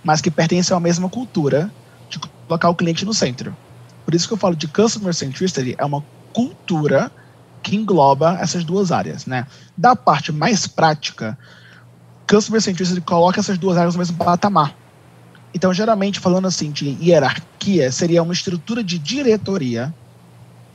[0.03, 1.71] mas que pertencem à mesma cultura
[2.09, 3.55] de colocar o cliente no centro.
[4.03, 7.11] Por isso que eu falo de Customer Centricity, é uma cultura
[7.63, 9.25] que engloba essas duas áreas.
[9.25, 9.47] Né?
[9.77, 11.37] Da parte mais prática,
[12.29, 14.75] Customer Centricity coloca essas duas áreas no mesmo patamar.
[15.53, 19.93] Então, geralmente, falando assim de hierarquia, seria uma estrutura de diretoria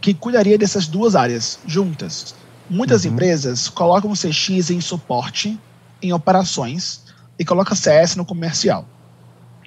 [0.01, 2.35] que cuidaria dessas duas áreas juntas.
[2.69, 3.13] Muitas uhum.
[3.13, 5.59] empresas colocam CX em suporte,
[6.03, 7.05] em operações,
[7.39, 8.85] e colocam CS no comercial.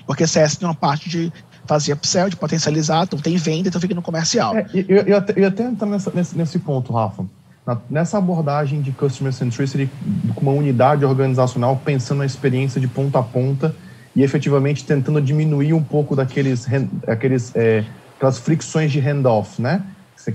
[0.06, 1.32] Porque CS tem uma parte de
[1.66, 4.56] fazer upsell, de potencializar, então tem venda, então fica no comercial.
[4.56, 7.26] É, eu, eu, eu até entrar nessa, nesse, nesse ponto, Rafa.
[7.66, 9.90] Na, nessa abordagem de Customer Centricity
[10.34, 13.76] com uma unidade organizacional, pensando na experiência de ponta a ponta
[14.20, 16.68] e efetivamente tentando diminuir um pouco daqueles,
[17.08, 17.86] aqueles, é,
[18.18, 19.82] aquelas fricções de handoff, né?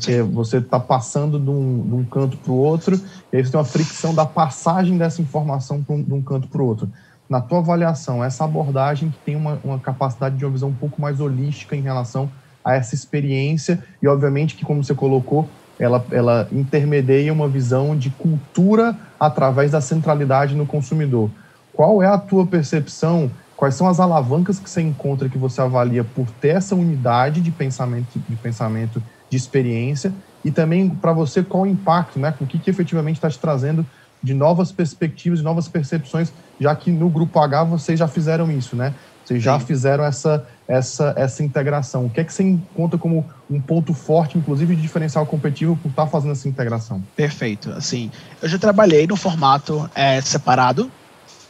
[0.01, 2.99] Quer, você está passando de um, de um canto para o outro,
[3.31, 6.63] e aí você tem uma fricção da passagem dessa informação um, de um canto para
[6.63, 6.89] o outro.
[7.29, 10.99] Na tua avaliação, essa abordagem que tem uma, uma capacidade de uma visão um pouco
[10.99, 12.31] mais holística em relação
[12.65, 15.47] a essa experiência, e obviamente que, como você colocou,
[15.79, 21.31] ela, ela intermedia uma visão de cultura através da centralidade no consumidor.
[21.75, 23.31] Qual é a tua percepção?
[23.57, 27.53] Quais são as alavancas que você encontra que você avalia por ter essa unidade de
[27.53, 30.15] pensamento, de pensamento de experiência
[30.45, 32.35] e também para você qual o impacto, né?
[32.41, 33.87] O que, que efetivamente está te trazendo
[34.23, 38.75] de novas perspectivas, de novas percepções, já que no grupo H vocês já fizeram isso,
[38.75, 38.95] né?
[39.23, 39.67] Vocês já Sim.
[39.67, 42.07] fizeram essa, essa, essa integração.
[42.07, 45.91] O que é que você encontra como um ponto forte, inclusive de diferencial competitivo, por
[45.91, 47.03] estar tá fazendo essa integração?
[47.17, 47.71] Perfeito.
[47.73, 48.11] Assim,
[48.43, 50.91] eu já trabalhei no formato é, separado.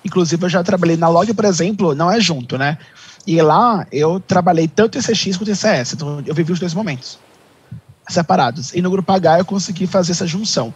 [0.05, 2.79] Inclusive, eu já trabalhei na Log, por exemplo, não é junto, né?
[3.27, 5.95] E lá eu trabalhei tanto em CX quanto em CS.
[5.95, 7.19] Então, eu vivi os dois momentos
[8.09, 8.75] separados.
[8.75, 10.75] E no grupo H eu consegui fazer essa junção.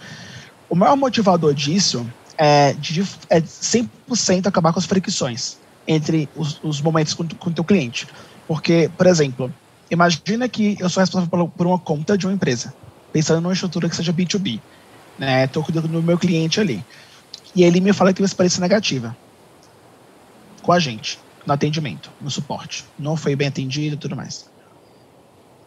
[0.69, 6.81] O maior motivador disso é, de, é 100% acabar com as fricções entre os, os
[6.81, 8.07] momentos com, o teu cliente.
[8.47, 9.53] Porque, por exemplo,
[9.91, 12.73] imagina que eu sou responsável por, uma conta de uma empresa,
[13.13, 14.61] pensando numa estrutura que seja B2B.
[15.19, 15.45] Né?
[15.45, 16.85] Estou cuidando do meu cliente ali.
[17.55, 19.17] E ele me fala que teve experiência negativa
[20.63, 22.85] com a gente, no atendimento, no suporte.
[22.99, 24.45] Não foi bem atendido e tudo mais.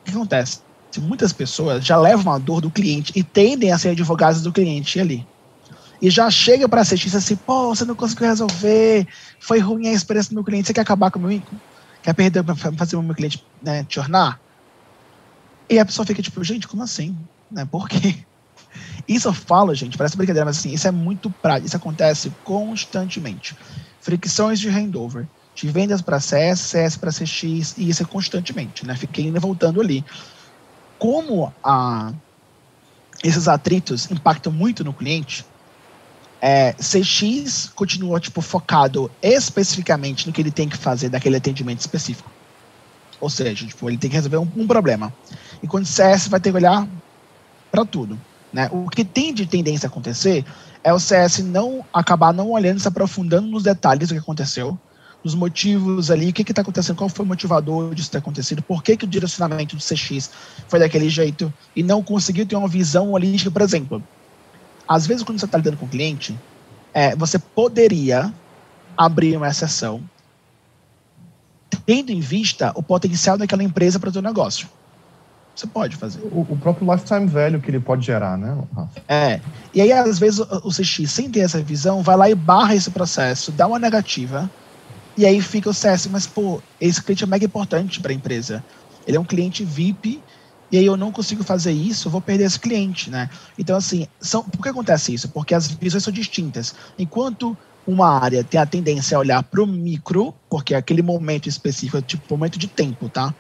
[0.02, 0.60] O que acontece?
[1.00, 5.00] muitas pessoas já levam a dor do cliente e tendem a ser advogados do cliente
[5.00, 5.26] ali.
[6.02, 9.08] E já chega para assistir assim, pô, você não conseguiu resolver,
[9.42, 11.42] foi ruim a experiência do meu cliente, você quer acabar com o meu
[12.04, 12.44] Quer perder
[12.78, 14.42] fazer o meu cliente né, te ornar?
[15.70, 17.16] E a pessoa fica tipo, gente, como assim?
[17.50, 18.26] Né, por quê?
[19.08, 23.56] Isso eu falo, gente, parece brincadeira, mas assim, isso é muito prático, isso acontece constantemente.
[24.02, 28.96] Fricções de handover, de vendas para CS, CS para CX, e isso é constantemente, né?
[28.96, 30.04] Fiquei e voltando ali
[31.02, 32.14] como a,
[33.24, 35.44] esses atritos impactam muito no cliente,
[36.40, 42.32] é, CX continua tipo, focado especificamente no que ele tem que fazer daquele atendimento específico.
[43.20, 45.12] Ou seja, tipo, ele tem que resolver um, um problema.
[45.62, 46.88] Enquanto CS vai ter que olhar
[47.72, 48.20] para tudo.
[48.52, 48.70] Né?
[48.72, 50.46] O que tem de tendência a acontecer
[50.84, 54.78] é o CS não acabar não olhando, se aprofundando nos detalhes do que aconteceu,
[55.24, 58.82] os motivos ali, o que está acontecendo, qual foi o motivador disso ter acontecido, por
[58.82, 60.32] que, que o direcionamento do CX
[60.68, 64.04] foi daquele jeito e não conseguiu ter uma visão holística, por exemplo.
[64.88, 66.38] Às vezes, quando você está lidando com o cliente,
[66.94, 68.34] é, você poderia
[68.98, 70.04] abrir uma exceção
[71.86, 74.68] tendo em vista o potencial daquela empresa para o seu negócio.
[75.62, 76.20] Você pode fazer.
[76.24, 78.58] O, o, próprio lifetime value que ele pode gerar, né?
[79.08, 79.40] É.
[79.72, 82.74] E aí, às vezes, o, o CX, sem ter essa visão, vai lá e barra
[82.74, 84.50] esse processo, dá uma negativa,
[85.16, 88.64] e aí fica o CS, mas pô, esse cliente é mega importante para a empresa.
[89.06, 90.20] Ele é um cliente VIP
[90.72, 93.30] e aí eu não consigo fazer isso, eu vou perder esse cliente, né?
[93.56, 95.30] Então, assim, são, por que acontece isso?
[95.30, 96.74] Porque as visões são distintas.
[96.98, 101.98] Enquanto uma área tem a tendência a olhar para o micro, porque aquele momento específico
[101.98, 103.32] é tipo momento de tempo, tá?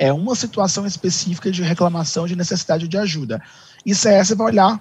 [0.00, 3.38] É uma situação específica de reclamação, de necessidade de ajuda.
[3.84, 4.80] E CS vai olhar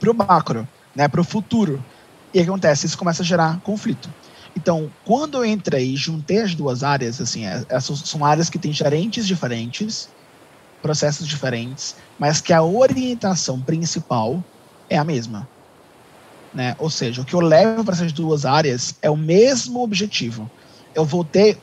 [0.00, 0.66] para o macro,
[0.96, 1.06] né?
[1.06, 1.84] Para o futuro.
[2.32, 2.86] E o que acontece?
[2.86, 4.08] Isso começa a gerar conflito.
[4.56, 8.58] Então, quando eu entrei e juntei as duas áreas, assim, é, essas são áreas que
[8.58, 10.08] têm gerentes diferentes,
[10.80, 14.42] processos diferentes, mas que a orientação principal
[14.88, 15.46] é a mesma.
[16.54, 16.74] Né?
[16.78, 20.50] Ou seja, o que eu levo para essas duas áreas é o mesmo objetivo.
[20.94, 21.58] Eu vou ter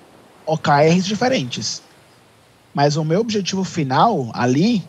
[0.45, 1.88] OKRs diferentes.
[2.79, 4.81] Mas o meu objetivo final ali,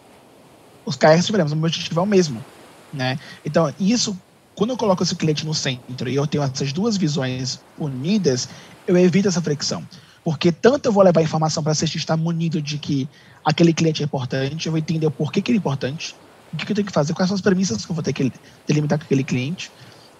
[0.87, 2.45] os KRs diferentes, o meu objetivo é o mesmo.
[2.93, 3.19] Né?
[3.45, 4.17] Então, isso,
[4.55, 8.49] quando eu coloco esse cliente no centro e eu tenho essas duas visões unidas,
[8.87, 9.85] eu evito essa fricção.
[10.23, 13.09] Porque tanto eu vou levar informação para a CX estar munido de que
[13.45, 16.15] aquele cliente é importante, eu vou entender o porquê que ele é importante,
[16.53, 18.13] o que, que eu tenho que fazer, quais são as premissas que eu vou ter
[18.13, 18.33] que
[18.69, 19.69] delimitar com aquele cliente,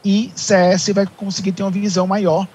[0.05, 2.49] e CS vai conseguir ter uma visão maior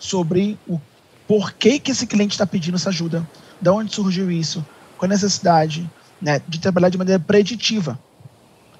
[0.00, 0.80] sobre o
[1.28, 3.24] porquê que esse cliente está pedindo essa ajuda,
[3.60, 4.64] de onde surgiu isso,
[4.96, 5.88] qual a necessidade,
[6.20, 7.98] né, de trabalhar de maneira preditiva.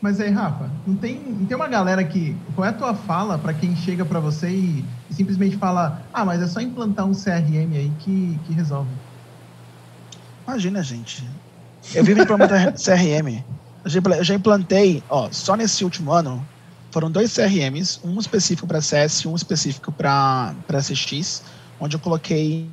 [0.00, 2.36] Mas aí, Rafa, não tem, não tem uma galera que.
[2.54, 6.24] Qual é a tua fala para quem chega para você e, e, simplesmente fala: ah,
[6.24, 8.90] mas é só implantar um CRM aí que, que resolve?
[10.46, 11.28] Imagina, gente.
[11.92, 13.42] Eu vivo implementando CRM.
[13.84, 16.44] Eu já implantei, ó, só nesse último ano,
[16.90, 21.42] foram dois CRMs, um específico para CS e um específico para SX,
[21.80, 22.68] onde eu coloquei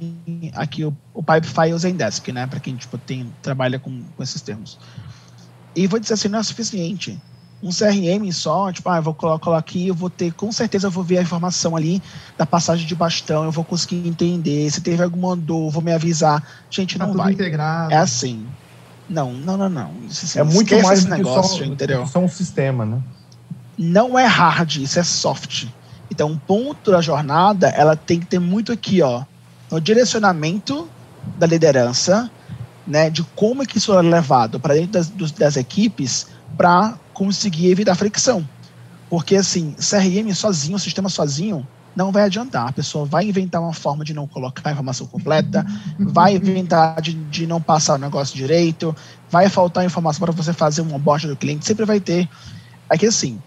[0.53, 4.23] aqui o, o Pipefy e o Zendesk, né, para quem tipo, tem, trabalha com, com
[4.23, 4.79] esses termos.
[5.75, 7.19] E vou dizer assim, não é suficiente.
[7.61, 10.91] Um CRM só, tipo, ah, eu vou colocar aqui, eu vou ter, com certeza eu
[10.91, 12.01] vou ver a informação ali
[12.37, 16.43] da passagem de bastão, eu vou conseguir entender, se teve alguma dor, vou me avisar.
[16.69, 17.33] Gente, tá não vai.
[17.33, 17.93] Integrado.
[17.93, 18.45] É assim.
[19.09, 19.91] Não, não, não, não.
[20.09, 22.07] Isso, assim, é muito mais esse negócio, que só, entendeu?
[22.07, 23.01] só um sistema, né?
[23.77, 25.67] Não é hard, isso é soft.
[26.09, 29.23] Então, um ponto da jornada, ela tem que ter muito aqui, ó,
[29.71, 30.87] no direcionamento
[31.37, 32.29] da liderança,
[32.85, 37.71] né, de como é que isso é levado para dentro das, das equipes para conseguir
[37.71, 38.47] evitar fricção.
[39.09, 41.65] Porque, assim, CRM sozinho, o sistema sozinho,
[41.95, 42.67] não vai adiantar.
[42.67, 45.65] A pessoa vai inventar uma forma de não colocar a informação completa,
[45.97, 48.95] vai inventar de, de não passar o negócio direito,
[49.29, 52.27] vai faltar informação para você fazer uma bosta do cliente, sempre vai ter.
[52.89, 53.39] É que, assim,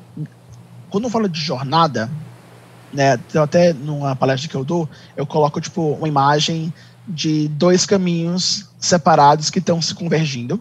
[0.89, 2.11] quando eu falo de jornada,
[2.93, 6.73] né, até numa palestra que eu dou, eu coloco, tipo, uma imagem
[7.07, 10.61] de dois caminhos separados que estão se convergindo,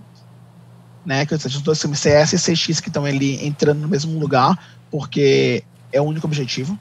[1.06, 1.26] né?
[1.26, 4.58] Que os dois caminhos CS e CX que estão ali entrando no mesmo lugar,
[4.90, 6.78] porque é o único objetivo.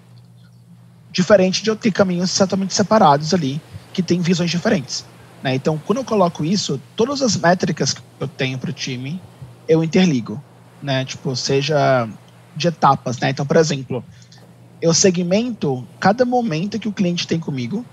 [1.11, 3.61] Diferente de eu ter caminhos totalmente separados ali,
[3.93, 5.05] que têm visões diferentes.
[5.43, 5.55] Né?
[5.55, 9.21] Então, quando eu coloco isso, todas as métricas que eu tenho para o time,
[9.69, 10.43] eu interligo.
[10.83, 11.05] Né?
[11.05, 12.09] Tipo, seja
[12.55, 13.19] de etapas.
[13.19, 13.31] Né?
[13.31, 14.05] Então, por exemplo,
[14.81, 17.85] eu segmento cada momento que o cliente tem comigo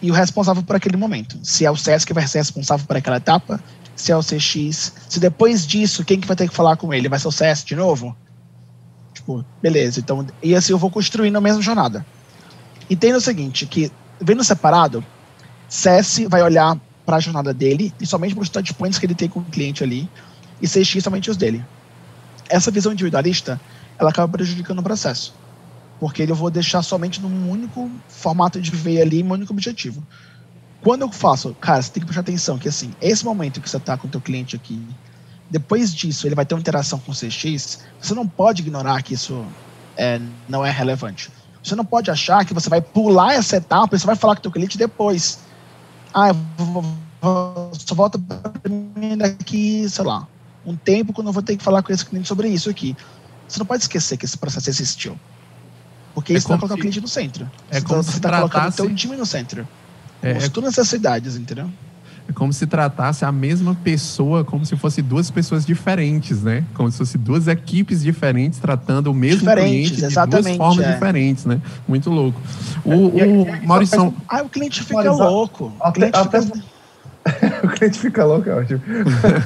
[0.00, 1.38] e o responsável por aquele momento.
[1.42, 3.62] Se é o CS que vai ser responsável por aquela etapa,
[3.94, 7.08] se é o CX, se depois disso, quem que vai ter que falar com ele?
[7.08, 8.16] Vai ser o CS de novo?
[9.14, 12.04] Tipo, beleza, então, e assim eu vou construindo a mesma jornada.
[12.90, 15.04] Entenda o seguinte, que vendo separado,
[15.68, 19.28] CS vai olhar para a jornada dele e somente para os touchpoints que ele tem
[19.28, 20.08] com o cliente ali,
[20.60, 21.64] e CX somente os dele.
[22.48, 23.60] Essa visão individualista,
[23.98, 25.41] ela acaba prejudicando o processo
[26.02, 30.02] porque eu vou deixar somente num único formato de ver ali, um único objetivo.
[30.82, 33.76] Quando eu faço, cara, você tem que prestar atenção que assim, esse momento que você
[33.76, 34.84] está com o teu cliente aqui,
[35.48, 39.14] depois disso ele vai ter uma interação com o CX, você não pode ignorar que
[39.14, 39.46] isso
[39.96, 41.30] é, não é relevante.
[41.62, 44.40] Você não pode achar que você vai pular essa etapa e você vai falar com
[44.40, 45.38] o teu cliente depois.
[46.12, 46.84] Ah, eu vou,
[47.20, 50.26] vou, só volta para mim daqui, sei lá,
[50.66, 52.96] um tempo quando eu vou ter que falar com esse cliente sobre isso aqui.
[53.46, 55.16] Você não pode esquecer que esse processo existiu.
[56.14, 57.50] Porque é isso vai colocar se, o cliente no centro.
[57.70, 59.66] É você como tá, se você está colocando o teu time no centro.
[60.22, 61.68] É, é, todas essas cidades, entendeu?
[62.28, 66.64] É como se tratasse a mesma pessoa como se fosse duas pessoas diferentes, né?
[66.74, 70.92] Como se fosse duas equipes diferentes tratando o mesmo cliente de duas formas é.
[70.92, 71.60] diferentes, né?
[71.86, 72.40] Muito louco.
[72.84, 74.14] O, o Maurício...
[74.28, 75.72] Ah, o cliente fica louco.
[75.80, 76.62] O cliente até, fica...
[77.64, 78.80] o cliente fica louco, é ótimo.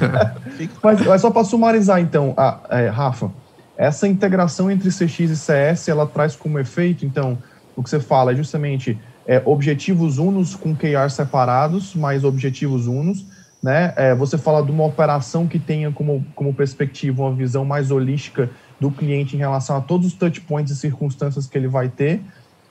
[0.83, 3.31] mas, mas, só para sumarizar, então, a, é, Rafa,
[3.77, 7.37] essa integração entre CX e CS, ela traz como efeito, então,
[7.75, 13.23] o que você fala é justamente é, objetivos unos com QR separados, mas objetivos unos,
[13.61, 13.93] né?
[13.95, 18.49] É, você fala de uma operação que tenha como, como perspectiva uma visão mais holística
[18.79, 22.21] do cliente em relação a todos os touch points e circunstâncias que ele vai ter,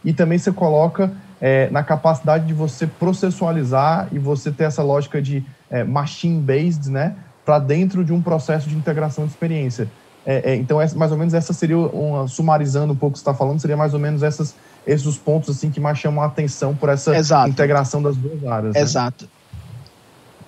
[0.04, 5.22] e também você coloca é, na capacidade de você processualizar e você ter essa lógica
[5.22, 7.14] de é, machine-based, né?
[7.44, 9.88] Para dentro de um processo de integração de experiência.
[10.26, 13.18] É, é, então, essa, mais ou menos essa seria, uma, sumarizando um pouco o que
[13.20, 16.22] você está falando, seria mais ou menos essas, esses os pontos assim que mais chamam
[16.22, 17.48] a atenção por essa Exato.
[17.48, 18.74] integração das duas áreas.
[18.74, 18.80] Né?
[18.80, 19.28] Exato.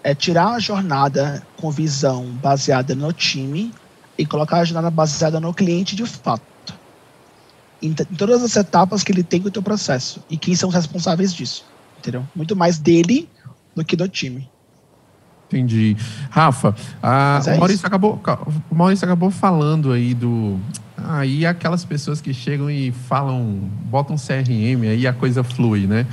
[0.02, 3.72] É tirar a jornada com visão baseada no time
[4.18, 6.42] e colocar a jornada baseada no cliente de fato.
[7.80, 10.24] Em, em todas as etapas que ele tem com o teu processo.
[10.28, 11.64] E quem são os responsáveis disso.
[11.98, 12.24] Entendeu?
[12.34, 13.28] Muito mais dele
[13.76, 14.50] do que do time.
[15.49, 15.96] Entendi.
[16.30, 18.20] Rafa, a, é o, Maurício acabou,
[18.70, 20.59] o Maurício acabou falando aí do.
[20.96, 26.07] Aí aquelas pessoas que chegam e falam, botam CRM, aí a coisa flui, né?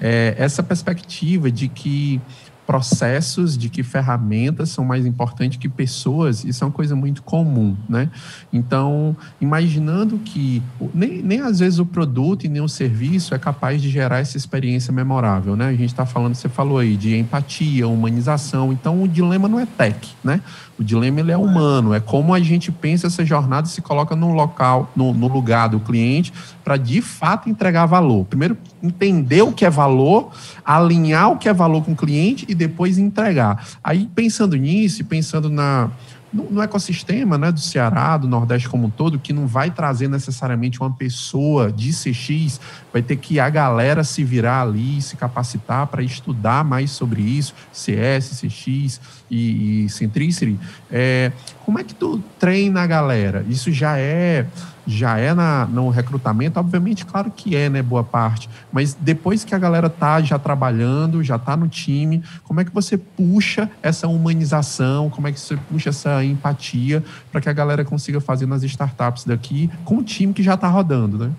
[0.00, 2.20] é, essa perspectiva de que
[2.68, 7.74] processos, de que ferramentas são mais importantes que pessoas, isso é uma coisa muito comum,
[7.88, 8.10] né?
[8.52, 10.62] Então, imaginando que
[10.92, 14.36] nem, nem às vezes o produto e nem o serviço é capaz de gerar essa
[14.36, 15.68] experiência memorável, né?
[15.68, 19.64] A gente está falando, você falou aí, de empatia, humanização, então o dilema não é
[19.64, 20.42] tech, né?
[20.78, 24.14] O dilema ele é humano, é como a gente pensa essa jornada e se coloca
[24.14, 26.32] no local, no, no lugar do cliente
[26.64, 28.24] para de fato entregar valor.
[28.26, 30.30] Primeiro, entender o que é valor,
[30.64, 33.66] alinhar o que é valor com o cliente e depois entregar.
[33.82, 35.90] Aí, pensando nisso pensando na,
[36.32, 40.08] no, no, ecossistema né, do Ceará, do Nordeste como um todo, que não vai trazer
[40.08, 42.60] necessariamente uma pessoa de CX,
[42.92, 47.54] vai ter que a galera se virar ali, se capacitar para estudar mais sobre isso,
[47.72, 49.00] CS, CX
[49.30, 50.58] e, e Centricity.
[50.90, 51.32] É,
[51.64, 53.44] como é que tu treina a galera?
[53.48, 54.46] Isso já é
[54.88, 56.58] já é na, no recrutamento?
[56.58, 58.48] Obviamente, claro que é, né, boa parte.
[58.72, 62.72] Mas depois que a galera tá já trabalhando, já tá no time, como é que
[62.72, 67.84] você puxa essa humanização, como é que você puxa essa empatia para que a galera
[67.84, 71.30] consiga fazer nas startups daqui com o time que já está rodando, né?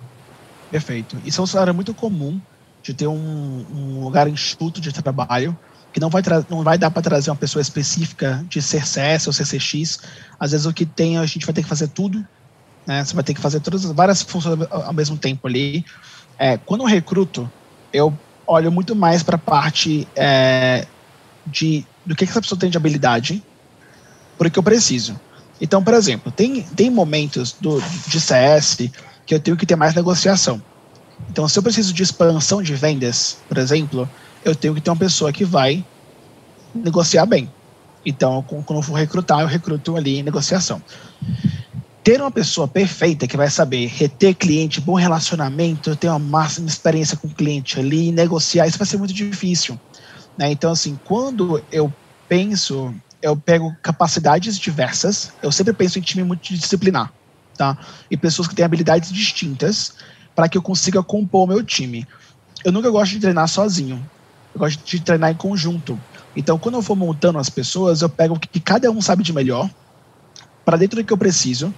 [0.70, 1.18] Perfeito.
[1.26, 2.39] Isso é um cenário muito comum
[2.84, 5.58] de ter um, um lugar enxuto de trabalho
[5.91, 9.34] que não vai, não vai dar para trazer uma pessoa específica de ser CS ou
[9.34, 10.02] CCX.
[10.39, 12.24] Às vezes o que tem, a gente vai ter que fazer tudo
[12.86, 13.04] né?
[13.04, 15.86] Você vai ter que fazer todas as várias funções ao mesmo tempo ali.
[16.38, 17.50] É, quando eu recruto,
[17.94, 18.18] eu
[18.48, 20.88] olho muito mais para a parte é,
[21.46, 23.44] de do que, que essa pessoa tem de habilidade,
[24.38, 25.20] porque eu preciso.
[25.62, 28.78] Então, por exemplo, tem, tem momentos do, de CS
[29.26, 30.60] que eu tenho que ter mais negociação.
[31.30, 34.10] Então, se eu preciso de expansão de vendas, por exemplo,
[34.44, 35.86] eu tenho que ter uma pessoa que vai
[36.74, 37.52] negociar bem.
[38.04, 40.82] Então, quando eu for recrutar, eu recruto ali em negociação
[42.04, 47.18] ter uma pessoa perfeita que vai saber reter cliente, bom relacionamento, ter uma máxima experiência
[47.18, 49.80] com o cliente ali, negociar, isso vai ser muito difícil.
[50.38, 50.52] Né?
[50.52, 51.93] Então, assim, quando eu
[52.28, 57.12] penso, eu pego capacidades diversas, eu sempre penso em time multidisciplinar,
[57.58, 57.78] tá?
[58.10, 59.95] E pessoas que têm habilidades distintas
[60.36, 62.08] para que eu consiga compor o meu time.
[62.64, 64.04] Eu nunca gosto de treinar sozinho,
[64.54, 66.00] eu gosto de treinar em conjunto.
[66.36, 69.34] Então, quando eu for montando as pessoas, eu pego o que cada um sabe de
[69.34, 69.70] melhor,
[70.70, 71.74] para dentro do que eu preciso,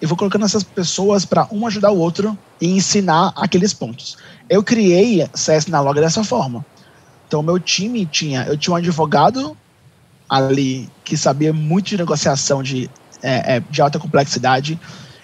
[0.00, 4.16] eu vou colocando essas pessoas para um ajudar o outro e ensinar aqueles pontos.
[4.48, 6.64] Eu criei CS na Log dessa forma.
[7.26, 9.56] Então, meu time tinha, eu tinha um advogado
[10.30, 12.88] ali que sabia muito de negociação de,
[13.20, 14.78] é, é, de alta complexidade.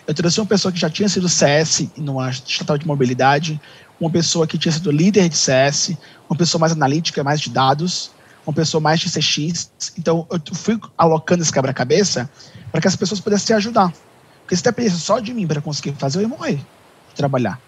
[0.04, 3.60] Eu trouxe uma pessoa que já tinha sido CS numa estatal de mobilidade,
[4.00, 5.96] uma pessoa que tinha sido líder de CS,
[6.28, 8.10] uma pessoa mais analítica, mais de dados,
[8.46, 9.70] uma pessoa mais de CX.
[9.98, 12.28] Então, eu fui alocando esse quebra-cabeça
[12.70, 13.92] para que as pessoas pudessem se ajudar.
[14.40, 17.60] Porque se dependesse só de mim para conseguir fazer, eu ia morrer de trabalhar.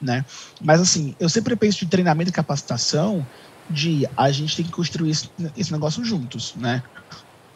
[0.00, 0.24] Né?
[0.60, 3.26] Mas assim, eu sempre penso de treinamento e capacitação
[3.68, 6.82] de a gente tem que construir esse, negócio juntos, né?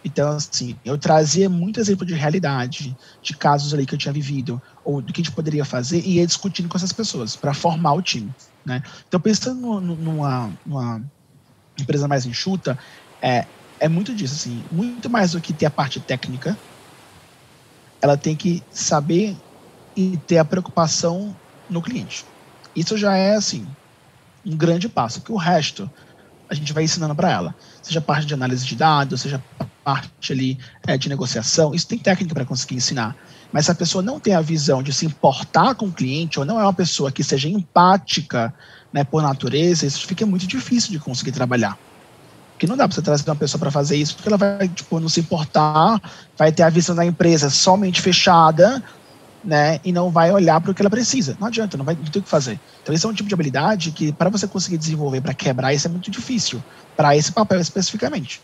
[0.03, 4.63] Então, assim, eu trazia muito exemplo de realidade, de casos ali que eu tinha vivido,
[4.85, 7.93] ou do que a gente poderia fazer, e ia discutindo com essas pessoas para formar
[7.93, 8.33] o time,
[8.65, 8.83] né?
[9.07, 11.03] Então, pensando numa, numa
[11.81, 12.79] empresa mais enxuta,
[13.21, 13.45] é,
[13.81, 16.57] é muito disso, assim, muito mais do que ter a parte técnica,
[18.01, 19.37] ela tem que saber
[19.97, 21.35] e ter a preocupação
[21.69, 22.25] no cliente.
[22.75, 23.67] Isso já é assim
[24.47, 25.91] um grande passo, que o resto
[26.49, 29.43] a gente vai ensinando para ela, seja parte de análise de dados, seja
[29.85, 33.17] parte ali é, de negociação, isso tem técnica para conseguir ensinar.
[33.53, 36.45] Mas se a pessoa não tem a visão de se importar com o cliente ou
[36.45, 38.55] não é uma pessoa que seja empática,
[38.93, 41.79] né, por natureza, isso fica muito difícil de conseguir trabalhar.
[42.53, 44.99] Porque não dá para você trazer uma pessoa para fazer isso, porque ela vai, tipo,
[44.99, 46.01] não se importar,
[46.37, 48.83] vai ter a visão da empresa somente fechada,
[49.45, 49.79] né?
[49.85, 51.37] E não vai olhar para o que ela precisa.
[51.39, 52.59] Não adianta, não vai não ter o que fazer.
[52.83, 55.87] Então, esse é um tipo de habilidade que, para você conseguir desenvolver, para quebrar, isso
[55.87, 56.63] é muito difícil,
[56.97, 58.43] para esse papel especificamente.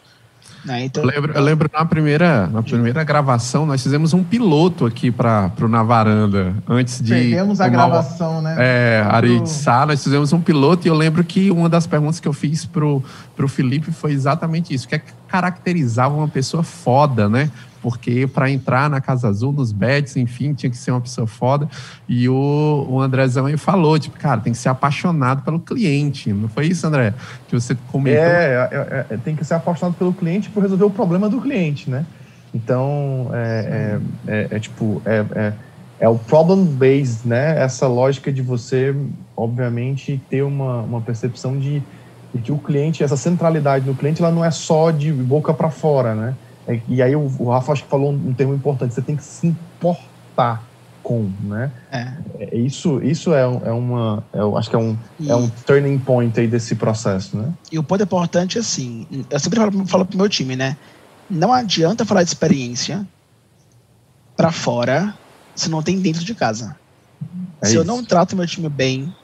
[0.65, 0.85] Né?
[0.85, 5.11] Então, eu, lembro, eu lembro na primeira, na primeira gravação, nós fizemos um piloto aqui
[5.11, 7.12] para o Na Varanda, antes de.
[7.12, 8.57] Perdemos a gravação, né?
[8.59, 12.19] É, Ari de Sá, nós fizemos um piloto e eu lembro que uma das perguntas
[12.19, 13.03] que eu fiz pro,
[13.37, 17.51] pro Felipe foi exatamente isso: que é que caracterizava uma pessoa foda, né?
[17.85, 21.68] Porque para entrar na Casa Azul, nos bets, enfim, tinha que ser uma pessoa foda.
[22.09, 26.32] E o, o Andrezão aí falou, tipo, cara, tem que ser apaixonado pelo cliente.
[26.32, 27.12] Não foi isso, André?
[27.47, 28.22] Que você comentou.
[28.22, 31.91] É, é, é tem que ser apaixonado pelo cliente por resolver o problema do cliente,
[31.91, 32.07] né?
[32.55, 35.53] Então, é, é, é, é tipo, é, é,
[36.01, 37.62] é, o problem based, né?
[37.62, 38.97] Essa lógica de você,
[39.37, 41.82] obviamente, ter uma, uma percepção de,
[42.35, 45.68] de que o cliente, essa centralidade no cliente, ela não é só de boca para
[45.68, 46.35] fora, né?
[46.89, 49.23] E aí o, o Rafa acho que falou um, um termo importante, você tem que
[49.23, 50.62] se importar
[51.05, 51.71] com, né?
[51.93, 52.15] É.
[52.39, 55.49] é isso, isso é, é uma, é, eu acho que é um, e, é um
[55.49, 57.53] turning point aí desse processo, né?
[57.71, 60.77] E o ponto importante é assim, eu sempre falo, falo pro meu time, né?
[61.29, 63.07] Não adianta falar de experiência
[64.35, 65.15] para fora
[65.55, 66.75] se não tem dentro de casa.
[67.61, 67.81] É se isso.
[67.81, 69.15] eu não trato meu time bem,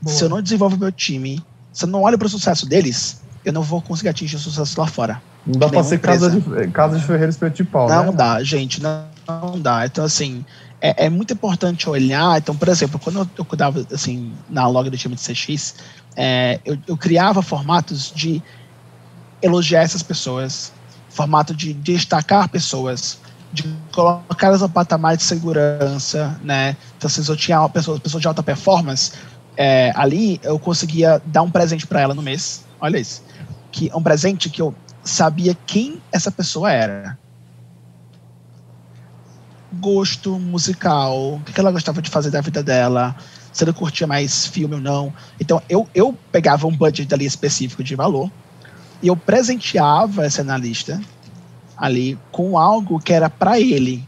[0.00, 0.16] Boa.
[0.16, 3.52] se eu não desenvolvo meu time, se eu não olho para o sucesso deles, eu
[3.52, 5.20] não vou conseguir atingir o sucesso lá fora.
[5.48, 8.12] Não dá pra ser casa de, casa de ferreiro espeto de pau, Não né?
[8.12, 9.86] dá, gente, não, não dá.
[9.86, 10.44] Então, assim,
[10.78, 12.36] é, é, muito importante olhar.
[12.36, 15.76] Então, por exemplo, quando eu, eu cuidava, assim, na log do time de CX,
[16.14, 18.42] é, eu, eu criava formatos de
[19.40, 20.70] elogiar essas pessoas,
[21.08, 23.18] formato de destacar pessoas,
[23.50, 26.76] de colocar elas no patamar de segurança, né?
[26.98, 29.12] Então, se eu tinha uma pessoa, pessoa de alta performance,
[29.56, 32.66] é, ali eu conseguia dar um presente para ela no mês.
[32.78, 33.22] Olha isso.
[33.72, 34.74] Que, um presente que eu
[35.08, 37.18] sabia quem essa pessoa era.
[39.72, 43.16] Gosto musical, o que ela gostava de fazer da vida dela,
[43.52, 45.12] se ela curtia mais filme ou não.
[45.40, 48.30] Então, eu, eu pegava um budget ali específico de valor
[49.02, 51.00] e eu presenteava esse analista
[51.76, 54.06] ali com algo que era para ele,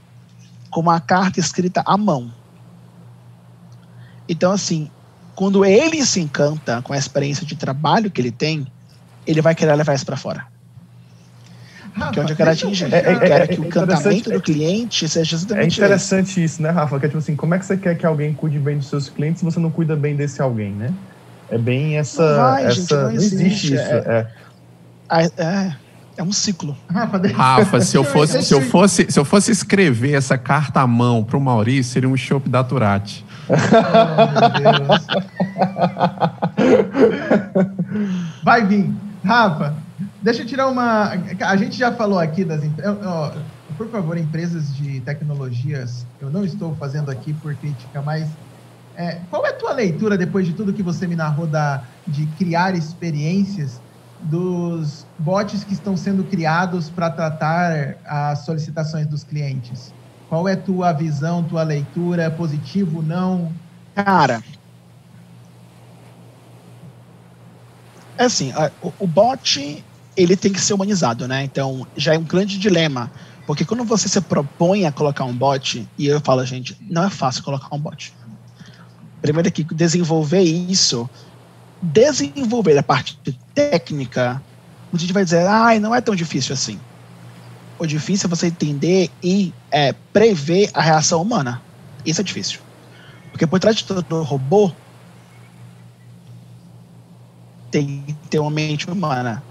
[0.70, 2.32] com uma carta escrita à mão.
[4.28, 4.90] Então, assim,
[5.34, 8.66] quando ele se encanta com a experiência de trabalho que ele tem,
[9.26, 10.59] ele vai querer levar isso para fora.
[12.12, 12.92] Que é onde eu quero atingir.
[12.92, 16.40] É, eu quero é, que o encantamento do cliente seja exatamente É interessante isso.
[16.40, 16.98] isso, né, Rafa?
[16.98, 19.08] Que é tipo assim, como é que você quer que alguém cuide bem dos seus
[19.08, 20.92] clientes se você não cuida bem desse alguém, né?
[21.50, 22.22] É bem essa...
[22.22, 23.82] Não, vai, essa, gente, não, não existe, isso.
[23.82, 24.26] É,
[25.08, 25.24] é.
[25.42, 25.76] é
[26.20, 26.76] é um ciclo.
[26.92, 30.86] Rafa, Rafa se eu fosse, se eu fosse, se eu fosse escrever essa carta à
[30.86, 33.24] mão para o Maurício, seria um chopp da Turati.
[37.52, 38.90] Oh, Vai vir.
[39.24, 39.74] Rafa,
[40.22, 41.12] deixa eu tirar uma.
[41.40, 42.98] A gente já falou aqui das empresas.
[43.76, 48.28] Por favor, empresas de tecnologias, eu não estou fazendo aqui por crítica, mas
[48.94, 52.26] é, qual é a tua leitura depois de tudo que você me narrou da, de
[52.36, 53.80] criar experiências?
[54.22, 59.94] dos bots que estão sendo criados para tratar as solicitações dos clientes?
[60.28, 62.30] Qual é tua visão, tua leitura?
[62.30, 63.52] Positivo, não?
[63.94, 64.42] Cara,
[68.16, 68.52] é assim,
[68.98, 69.84] o bot
[70.16, 71.44] ele tem que ser humanizado, né?
[71.44, 73.10] Então já é um grande dilema,
[73.46, 77.10] porque quando você se propõe a colocar um bot, e eu falo, gente, não é
[77.10, 78.12] fácil colocar um bot.
[79.20, 81.08] Primeiro que desenvolver isso
[81.82, 83.18] desenvolver a parte
[83.54, 84.42] técnica,
[84.92, 86.78] muita gente vai dizer, ah, não é tão difícil assim.
[87.78, 91.62] O difícil é você entender e é, prever a reação humana.
[92.04, 92.60] Isso é difícil.
[93.30, 94.70] Porque por trás de todo robô
[97.70, 99.42] tem que ter uma mente humana.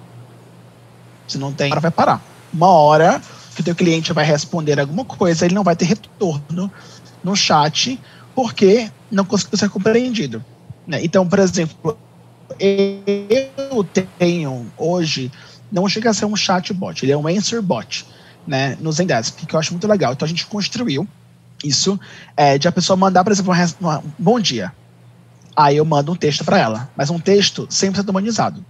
[1.29, 2.21] Se não tem, vai parar.
[2.51, 3.21] Uma hora
[3.55, 6.71] que o teu cliente vai responder alguma coisa, ele não vai ter retorno
[7.23, 7.99] no chat
[8.33, 10.43] porque não conseguiu ser compreendido.
[10.87, 11.03] Né?
[11.03, 11.97] Então, por exemplo,
[12.59, 13.83] eu
[14.17, 15.31] tenho hoje,
[15.71, 18.05] não chega a ser um chatbot, ele é um answer bot,
[18.47, 20.13] né, no Zendesk, que eu acho muito legal.
[20.13, 21.07] Então a gente construiu
[21.63, 21.99] isso
[22.35, 24.71] é, de a pessoa mandar, por exemplo, um bom dia.
[25.55, 28.65] Aí eu mando um texto para ela, mas um texto 100% humanizado.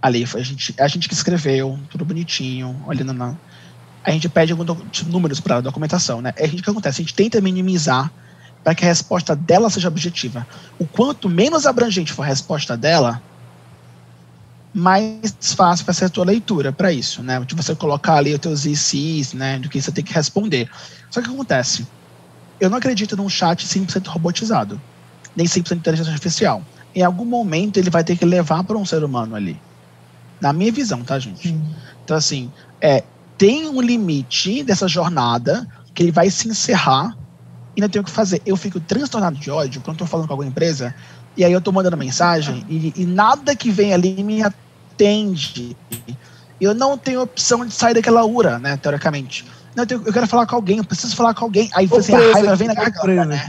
[0.00, 3.34] Ali a gente, a gente que escreveu, tudo bonitinho, olhando na.
[4.04, 6.32] A gente pede alguns números para a documentação, né?
[6.36, 7.00] É o que acontece?
[7.00, 8.10] A gente tenta minimizar
[8.62, 10.46] para que a resposta dela seja objetiva.
[10.78, 13.20] O quanto menos abrangente for a resposta dela,
[14.72, 17.40] mais fácil vai ser a tua leitura para isso, né?
[17.40, 19.58] De você colocar ali os teus ICs, né?
[19.58, 20.70] Do que você tem que responder.
[21.10, 21.86] Só que acontece?
[22.60, 24.80] Eu não acredito num chat 100% robotizado,
[25.34, 26.62] nem 100% inteligência artificial.
[26.94, 29.60] Em algum momento ele vai ter que levar para um ser humano ali.
[30.40, 31.48] Na minha visão, tá, gente?
[31.48, 31.62] Sim.
[32.04, 33.02] Então, assim, é,
[33.36, 37.16] tem um limite dessa jornada que ele vai se encerrar
[37.76, 38.42] e não tenho o que fazer.
[38.44, 40.94] Eu fico transtornado de ódio quando estou falando com alguma empresa
[41.36, 45.76] e aí eu estou mandando mensagem e, e, nada que vem ali me atende.
[46.60, 49.44] Eu não tenho opção de sair daquela ura, né, teoricamente.
[49.74, 51.70] Não, eu, quero falar com alguém, eu preciso falar com alguém.
[51.74, 53.46] Aí assim, a raiva vem na garganta, né?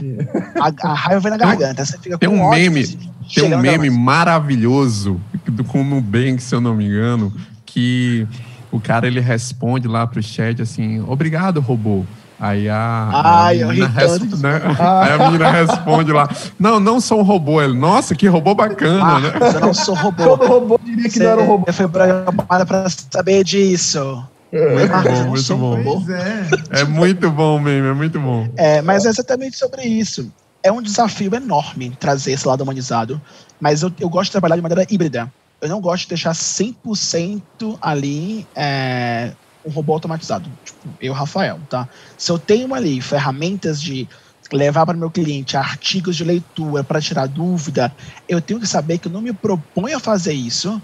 [0.60, 1.84] A, a, raiva vem na garganta.
[1.84, 2.86] Você fica tem um meme,
[3.34, 7.32] tem um meme maravilhoso do com o Nubank, se eu não me engano,
[7.66, 8.26] que
[8.70, 12.04] o cara ele responde lá pro chat assim: "Obrigado, robô".
[12.40, 14.62] Aí a, Ai, a, menina, né?
[14.78, 16.26] Aí a menina responde lá:
[16.58, 17.60] Não, não sou um robô.
[17.60, 19.32] Ele, nossa, que robô bacana, ah, né?
[19.56, 20.24] Eu não sou robô.
[20.24, 21.70] Todo robô diria que Você não era um robô.
[21.70, 24.24] Fui programada para saber disso.
[24.52, 26.04] É, muito bom, muito bom.
[26.12, 26.80] É.
[26.80, 28.48] é muito bom mesmo, é muito bom.
[28.56, 30.32] É, mas é exatamente sobre isso.
[30.62, 33.20] É um desafio enorme trazer esse lado humanizado,
[33.60, 35.32] mas eu, eu gosto de trabalhar de maneira híbrida.
[35.60, 37.42] Eu não gosto de deixar 100%
[37.80, 39.32] ali é,
[39.64, 40.50] um robô automatizado.
[40.64, 41.88] Tipo, eu, Rafael, tá?
[42.18, 44.08] Se eu tenho ali ferramentas de
[44.52, 47.94] levar para o meu cliente artigos de leitura para tirar dúvida,
[48.28, 50.80] eu tenho que saber que eu não me proponho a fazer isso,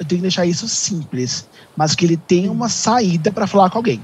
[0.00, 1.46] eu tenho que deixar isso simples,
[1.76, 4.02] mas que ele tenha uma saída para falar com alguém.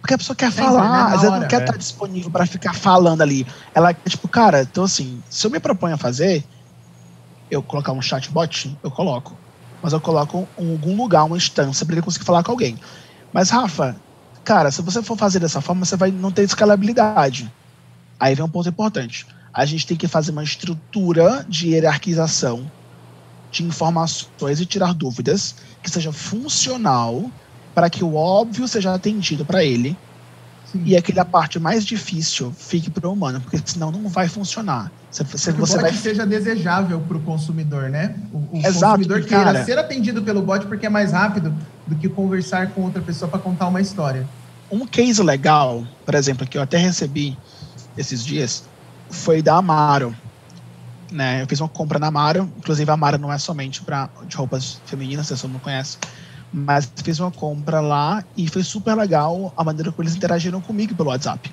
[0.00, 1.78] Porque a pessoa quer falar, às vezes não quer estar é.
[1.78, 3.46] disponível para ficar falando ali.
[3.72, 6.44] Ela, tipo, cara, então assim, se eu me proponho a fazer,
[7.48, 9.36] eu colocar um chatbot, eu coloco.
[9.80, 12.76] Mas eu coloco em algum lugar, uma instância, para ele conseguir falar com alguém.
[13.32, 13.94] Mas, Rafa,
[14.42, 17.52] cara, se você for fazer dessa forma, você vai não ter escalabilidade.
[18.18, 19.24] Aí vem um ponto importante.
[19.54, 22.68] A gente tem que fazer uma estrutura de hierarquização
[23.50, 27.30] de informações e tirar dúvidas que seja funcional
[27.74, 29.96] para que o óbvio seja atendido para ele
[30.70, 30.82] Sim.
[30.84, 34.92] e aquela parte mais difícil fique para o humano, porque senão não vai funcionar.
[35.10, 35.92] Você, você, você vai...
[35.94, 38.16] seja desejável para o consumidor, né?
[38.32, 39.64] O, o Exato, consumidor queira cara...
[39.64, 41.54] ser atendido pelo bot porque é mais rápido
[41.86, 44.28] do que conversar com outra pessoa para contar uma história.
[44.70, 47.36] Um case legal, por exemplo, que eu até recebi
[47.96, 48.64] esses dias,
[49.08, 50.14] foi da Amaro.
[51.10, 51.42] Né?
[51.42, 54.80] Eu fiz uma compra na Amaro, inclusive a Amaro não é somente para de roupas
[54.84, 55.96] femininas, se você não conhece,
[56.52, 60.94] mas fiz uma compra lá e foi super legal a maneira como eles interagiram comigo
[60.94, 61.52] pelo WhatsApp.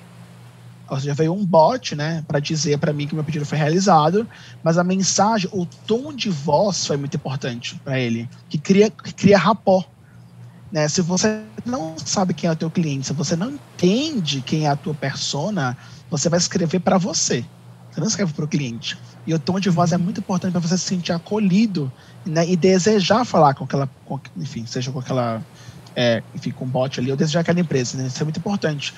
[0.88, 4.28] Ou seja, veio um bot, né, para dizer para mim que meu pedido foi realizado,
[4.62, 9.12] mas a mensagem, o tom de voz foi muito importante para ele, que cria, que
[9.12, 9.84] cria rapó.
[10.70, 10.88] Né?
[10.88, 14.68] Se você não sabe quem é o teu cliente, se você não entende quem é
[14.68, 15.76] a tua persona,
[16.08, 17.44] você vai escrever para você.
[17.96, 18.98] Você não escreve para o cliente.
[19.26, 21.90] E o tom de voz é muito importante para você se sentir acolhido
[22.26, 25.40] né, e desejar falar com aquela, com, enfim, seja com aquela,
[25.94, 27.96] é, enfim, com o bot ali, ou desejar aquela empresa.
[27.96, 28.08] Né?
[28.08, 28.92] Isso é muito importante.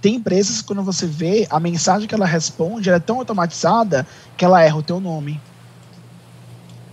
[0.00, 4.04] Tem empresas que quando você vê, a mensagem que ela responde é tão automatizada
[4.36, 5.40] que ela erra o teu nome.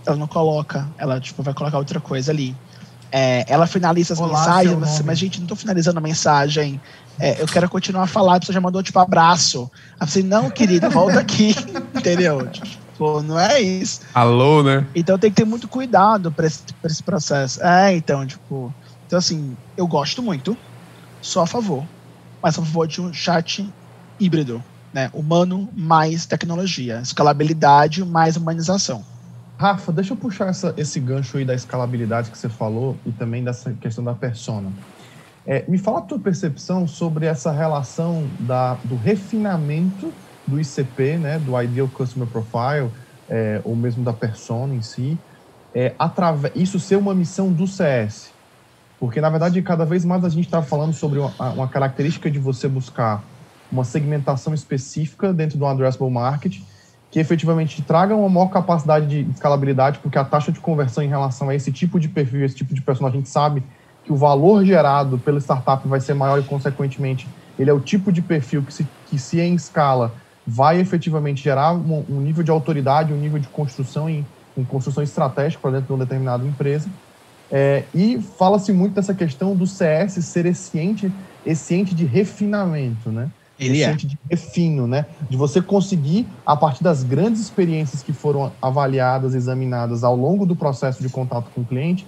[0.06, 2.54] Ela não coloca, ela tipo, vai colocar outra coisa ali.
[3.10, 6.80] É, ela finaliza as Olá, mensagens, mas, mas, gente, não estou finalizando a mensagem.
[7.20, 9.70] É, eu quero continuar a falar, a pessoa já mandou tipo abraço.
[9.98, 11.54] Aí você, não, querida, volta aqui.
[11.94, 12.48] Entendeu?
[12.48, 14.00] Tipo, não é isso.
[14.14, 14.86] Alô, né?
[14.94, 17.62] Então tem que ter muito cuidado para esse, esse processo.
[17.62, 18.72] É, então, tipo.
[19.06, 20.56] Então, assim, eu gosto muito,
[21.20, 21.84] sou a favor
[22.42, 23.68] mas a favor de um chat
[24.18, 24.62] híbrido,
[24.92, 25.10] né?
[25.12, 29.04] humano mais tecnologia, escalabilidade mais humanização.
[29.58, 33.44] Rafa, deixa eu puxar essa, esse gancho aí da escalabilidade que você falou e também
[33.44, 34.72] dessa questão da persona.
[35.46, 40.12] É, me fala a tua percepção sobre essa relação da, do refinamento
[40.46, 42.90] do ICP, né, do Ideal Customer Profile,
[43.28, 45.16] é, ou mesmo da persona em si,
[45.74, 48.30] é, através, isso ser uma missão do CS.
[48.98, 52.38] Porque, na verdade, cada vez mais a gente está falando sobre uma, uma, característica de
[52.38, 53.22] você buscar
[53.72, 56.60] uma segmentação específica dentro do addressable market
[57.10, 61.48] que efetivamente traga uma maior capacidade de escalabilidade, porque a taxa de conversão em relação
[61.48, 63.64] a esse tipo de perfil, esse tipo de personagem, a gente sabe
[64.10, 68.10] que o valor gerado pela startup vai ser maior e, consequentemente, ele é o tipo
[68.10, 70.12] de perfil que, se, que se em escala,
[70.44, 74.26] vai efetivamente gerar um, um nível de autoridade, um nível de construção em,
[74.58, 76.88] em construção estratégica para dentro de uma determinada empresa.
[77.52, 81.12] É, e fala-se muito dessa questão do CS ser esse ente,
[81.46, 83.30] esse ente de refinamento, né?
[83.60, 83.92] Ele esse é.
[83.92, 85.06] ente de refino, né?
[85.28, 90.56] De você conseguir, a partir das grandes experiências que foram avaliadas, examinadas ao longo do
[90.56, 92.04] processo de contato com o cliente,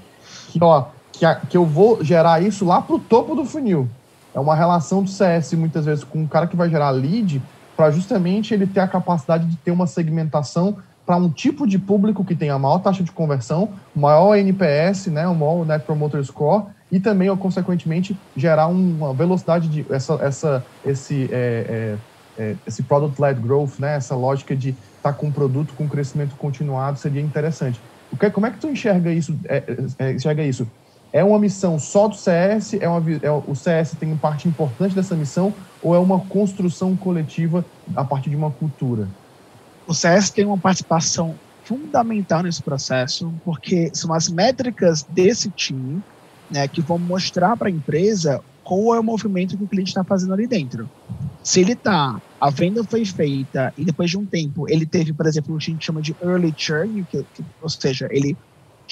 [0.51, 0.87] que, ó,
[1.23, 3.89] que, a, que eu vou gerar isso lá para o topo do funil.
[4.35, 7.41] É uma relação do CS, muitas vezes, com um cara que vai gerar lead,
[7.77, 12.25] para justamente ele ter a capacidade de ter uma segmentação para um tipo de público
[12.25, 16.65] que tem a maior taxa de conversão, maior NPS, né, o maior Net Promoter Score,
[16.91, 21.97] e também, consequentemente, gerar uma velocidade de essa, essa, esse, é,
[22.37, 25.89] é, é, esse product-led growth, né, essa lógica de estar tá com um produto com
[25.89, 27.81] crescimento continuado seria interessante.
[28.11, 29.39] O que, como é que tu enxerga isso?
[29.45, 29.63] É,
[30.01, 30.67] é, enxerga isso?
[31.13, 32.75] É uma missão só do CS?
[32.75, 35.53] É uma, é, o CS tem parte importante dessa missão?
[35.83, 39.09] Ou é uma construção coletiva a partir de uma cultura?
[39.87, 41.35] o CS tem uma participação
[41.65, 46.03] fundamental nesse processo, porque são as métricas desse time
[46.51, 50.05] né, que vão mostrar para a empresa qual é o movimento que o cliente está
[50.05, 50.89] fazendo ali dentro.
[51.43, 55.27] Se ele está, a venda foi feita e depois de um tempo ele teve, por
[55.27, 58.37] exemplo, o que a gente chama de early churn, que, que, ou seja, ele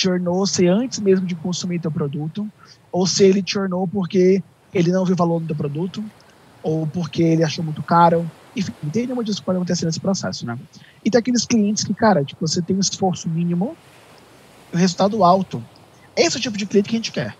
[0.00, 2.48] churnou-se antes mesmo de consumir teu produto,
[2.90, 4.42] ou se ele churnou porque
[4.72, 6.04] ele não viu valor do produto,
[6.62, 10.46] ou porque ele achou muito caro, enfim, tem nenhuma disso que pode acontecer nesse processo,
[10.46, 10.58] né?
[11.04, 13.76] E tem aqueles clientes que, cara, tipo, você tem um esforço mínimo
[14.72, 15.62] e um resultado alto.
[16.16, 17.36] Esse é o tipo de cliente que a gente quer.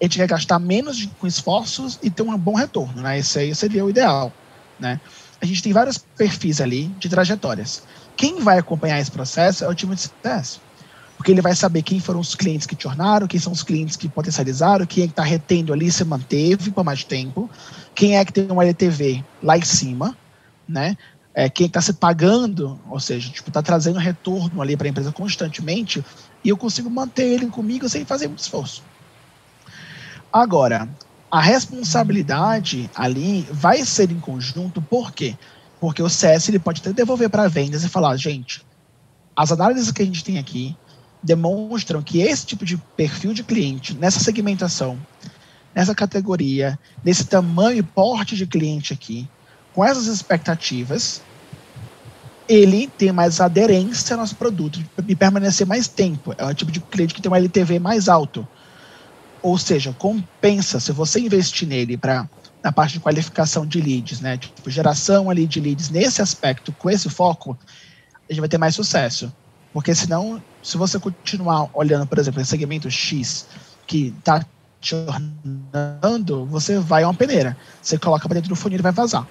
[0.00, 3.18] A gente quer gastar menos de, com esforços e ter um bom retorno, né?
[3.18, 4.32] Esse aí seria o ideal,
[4.78, 5.00] né?
[5.40, 7.82] A gente tem vários perfis ali de trajetórias.
[8.16, 10.60] Quem vai acompanhar esse processo é o time de sucesso.
[11.22, 14.08] Porque ele vai saber quem foram os clientes que tornaram, quem são os clientes que
[14.08, 17.48] potencializaram, quem é está retendo ali se manteve por mais tempo,
[17.94, 20.18] quem é que tem um LTV lá em cima,
[20.68, 20.96] né?
[21.32, 25.12] É, quem está se pagando, ou seja, tipo, está trazendo retorno ali para a empresa
[25.12, 26.04] constantemente,
[26.42, 28.82] e eu consigo manter ele comigo sem fazer muito esforço.
[30.32, 30.88] Agora,
[31.30, 35.36] a responsabilidade ali vai ser em conjunto, por quê?
[35.80, 38.66] Porque o CS ele pode até devolver para vendas e falar, gente,
[39.36, 40.76] as análises que a gente tem aqui
[41.22, 44.98] demonstram que esse tipo de perfil de cliente, nessa segmentação,
[45.74, 49.28] nessa categoria, nesse tamanho e porte de cliente aqui,
[49.72, 51.22] com essas expectativas,
[52.48, 56.34] ele tem mais aderência ao nosso produto e permanecer mais tempo.
[56.36, 58.46] É o tipo de cliente que tem um LTV mais alto.
[59.40, 62.28] Ou seja, compensa se você investir nele para
[62.62, 64.38] na parte de qualificação de leads, né?
[64.38, 67.58] Tipo, geração ali de leads nesse aspecto, com esse foco,
[68.28, 69.32] a gente vai ter mais sucesso.
[69.72, 73.46] Porque senão, se você continuar olhando, por exemplo, em segmento X,
[73.86, 74.44] que está
[74.80, 77.56] jornando, você vai a uma peneira.
[77.80, 79.26] Você coloca para dentro do funil e vai vazar.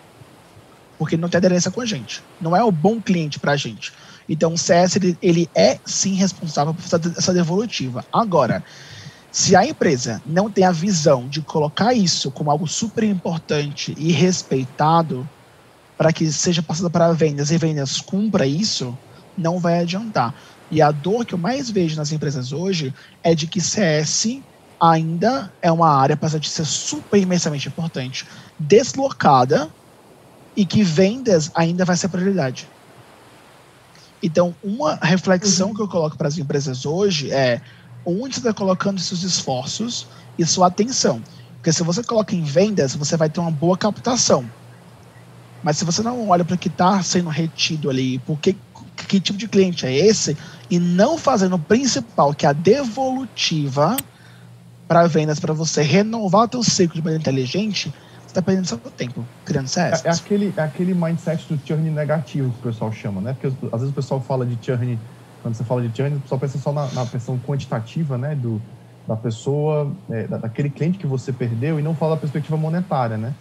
[0.98, 2.24] Porque não tem aderência com a gente.
[2.39, 3.94] Não é o bom cliente para a gente.
[4.28, 8.06] Então, o CS, ele, ele é sim responsável por essa devolutiva.
[8.12, 8.64] Agora,
[9.32, 14.12] se a empresa não tem a visão de colocar isso como algo super importante e
[14.12, 15.28] respeitado
[15.98, 18.98] para que seja passado para vendas e vendas cumpra isso,
[19.42, 20.34] não vai adiantar.
[20.70, 24.39] E a dor que eu mais vejo nas empresas hoje é de que CS
[24.80, 28.26] ainda é uma área, apesar de ser super imensamente importante,
[28.58, 29.70] deslocada
[30.56, 32.68] e que vendas ainda vai ser prioridade.
[34.24, 35.76] Então, uma reflexão uhum.
[35.76, 37.62] que eu coloco para as empresas hoje é
[38.06, 41.22] onde você está colocando seus esforços e sua atenção.
[41.56, 44.50] Porque se você coloca em vendas, você vai ter uma boa captação.
[45.64, 48.60] Mas se você não olha para o que está sendo retido ali, porque que
[49.06, 50.38] tipo de cliente é esse,
[50.70, 53.97] e não fazendo o principal, que é a devolutiva
[54.88, 58.78] para vendas, para você renovar o teu ciclo de maneira inteligente, você está perdendo seu
[58.78, 60.06] tempo criando CS.
[60.06, 63.34] É, é, aquele, é aquele mindset do churn negativo que o pessoal chama, né?
[63.34, 64.97] Porque às vezes o pessoal fala de churn
[65.41, 68.62] quando você fala de churn, o pessoal pensa só na, na questão quantitativa, né, do,
[69.08, 73.34] da pessoa, é, daquele cliente que você perdeu e não fala da perspectiva monetária, né?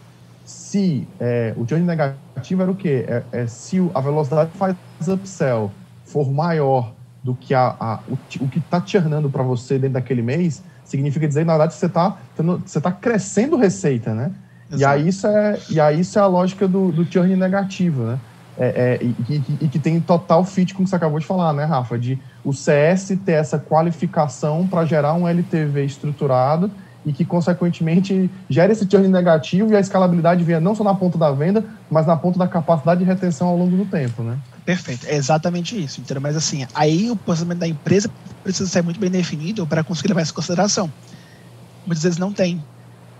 [0.50, 3.04] Se é, o churn negativo era o quê?
[3.06, 4.76] É, é, se a velocidade faz
[5.06, 5.70] upsell
[6.04, 6.92] for maior
[7.22, 11.26] do que a, a o, o, que está churnando para você dentro daquele mês, significa
[11.26, 12.16] dizer, na verdade, que você está
[12.64, 14.32] você tá crescendo receita, né?
[14.76, 18.18] E aí, isso é, e aí isso é a lógica do, do churn negativo, né?
[18.60, 21.24] é, é, e, e, e, que tem total fit com o que você acabou de
[21.24, 21.98] falar, né, Rafa?
[21.98, 26.70] De o CS ter essa qualificação para gerar um LTV estruturado
[27.04, 31.16] e que, consequentemente, gere esse churn negativo e a escalabilidade venha não só na ponta
[31.16, 34.38] da venda, mas na ponta da capacidade de retenção ao longo do tempo, né?
[34.64, 36.00] Perfeito, é exatamente isso.
[36.00, 36.20] Entendeu?
[36.20, 38.10] Mas, assim, aí o posicionamento da empresa
[38.42, 40.92] precisa ser muito bem definido para conseguir levar isso em consideração.
[41.86, 42.62] Muitas vezes não tem.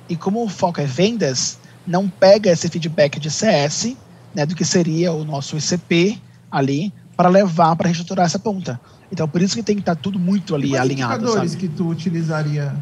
[0.08, 3.96] E como o foco é vendas, não pega esse feedback de CS
[4.34, 6.20] né, do que seria o nosso ICP
[6.50, 8.80] ali para levar para reestruturar essa ponta.
[9.12, 11.08] Então, por isso que tem que estar tá tudo muito ali quais alinhado.
[11.10, 11.68] Quais indicadores sabe?
[11.68, 12.74] que tu utilizaria?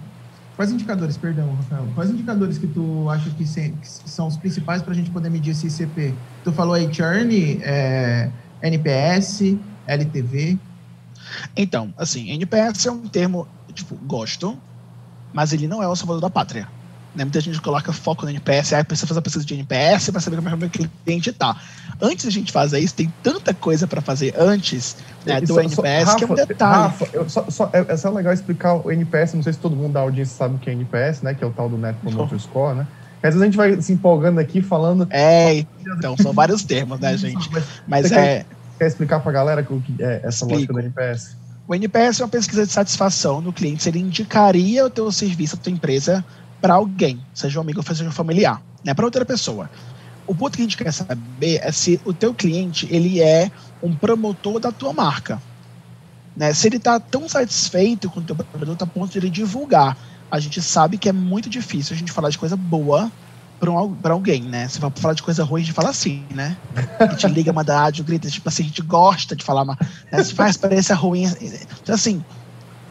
[0.58, 1.86] Quais indicadores, perdão, Rafael?
[1.94, 5.30] Quais indicadores que tu acha que, se, que são os principais para a gente poder
[5.30, 6.12] medir esse ICP?
[6.42, 8.28] Tu falou aí churn, é,
[8.60, 9.56] NPS,
[9.86, 10.58] LTV.
[11.56, 14.58] Então, assim, NPS é um termo, tipo, gosto,
[15.32, 16.66] mas ele não é o salvador da pátria.
[17.18, 17.24] Né?
[17.24, 20.36] Muita gente coloca foco no NPS, aí precisa fazer a pesquisa de NPS para saber
[20.36, 21.60] como é que o cliente está.
[22.00, 24.96] Antes a gente fazer isso, tem tanta coisa para fazer antes
[25.26, 26.82] né, do só, NPS só, Rafa, que é um detalhe.
[26.82, 29.74] Rafa, eu, só, só, é, é só legal explicar o NPS, não sei se todo
[29.74, 31.34] mundo da audiência sabe o que é NPS, né?
[31.34, 32.86] Que é o tal do Net Promoter Score, né?
[33.20, 35.08] Às vezes a gente vai se empolgando aqui falando.
[35.10, 37.50] É, então, são vários termos, né, gente?
[37.88, 38.14] Mas é.
[38.14, 38.46] Quer,
[38.78, 40.54] quer explicar para a galera o que é essa Explico.
[40.54, 41.36] lógica do NPS?
[41.66, 43.82] O NPS é uma pesquisa de satisfação do cliente.
[43.82, 46.24] Se ele indicaria o teu serviço, a tua empresa,
[46.60, 49.70] para alguém, seja um amigo seja um familiar, né, para outra pessoa.
[50.26, 53.50] O ponto que a gente quer saber é se o teu cliente ele é
[53.82, 55.40] um promotor da tua marca.
[56.36, 56.52] Né?
[56.52, 59.96] Se ele está tão satisfeito com o teu produto a ponto de ele divulgar.
[60.30, 63.10] A gente sabe que é muito difícil a gente falar de coisa boa
[63.58, 64.68] para alguém, né?
[64.68, 66.56] Se for falar de coisa ruim, a gente fala assim, né?
[67.00, 69.78] A gente liga, manda áudio, grita, tipo assim, a gente gosta de falar, mas
[70.12, 70.22] né?
[70.22, 71.24] se faz parecer ruim.
[71.82, 72.22] Então, assim,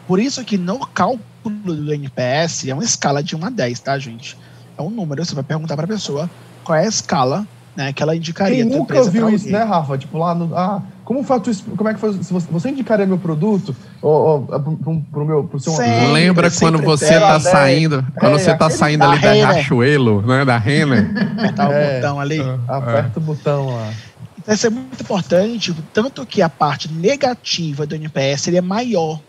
[0.08, 3.98] por isso que no cálculo do NPS é uma escala de 1 a 10, tá,
[3.98, 4.38] gente?
[4.76, 6.30] É um número, você vai perguntar para a pessoa
[6.64, 7.46] qual é a escala
[7.76, 8.64] né, que ela indicaria.
[8.64, 9.98] Quem nunca viu isso, né, Rafa?
[9.98, 10.56] Tipo, lá no.
[10.56, 11.40] Ah, como foi
[11.76, 12.12] como é que foi?
[12.22, 16.78] Se você, indicaria meu produto ou, ou pro, pro, meu pro seu sempre, Lembra quando
[16.78, 21.08] você está saindo, quando é, você tá saindo ali da, da Riachuelo, né, da Renner?
[21.38, 22.40] Apertar é, o botão ali.
[22.66, 23.18] Aperta é.
[23.18, 23.92] o botão lá.
[24.38, 29.20] Então, isso é muito importante, tanto que a parte negativa do NPS ele é maior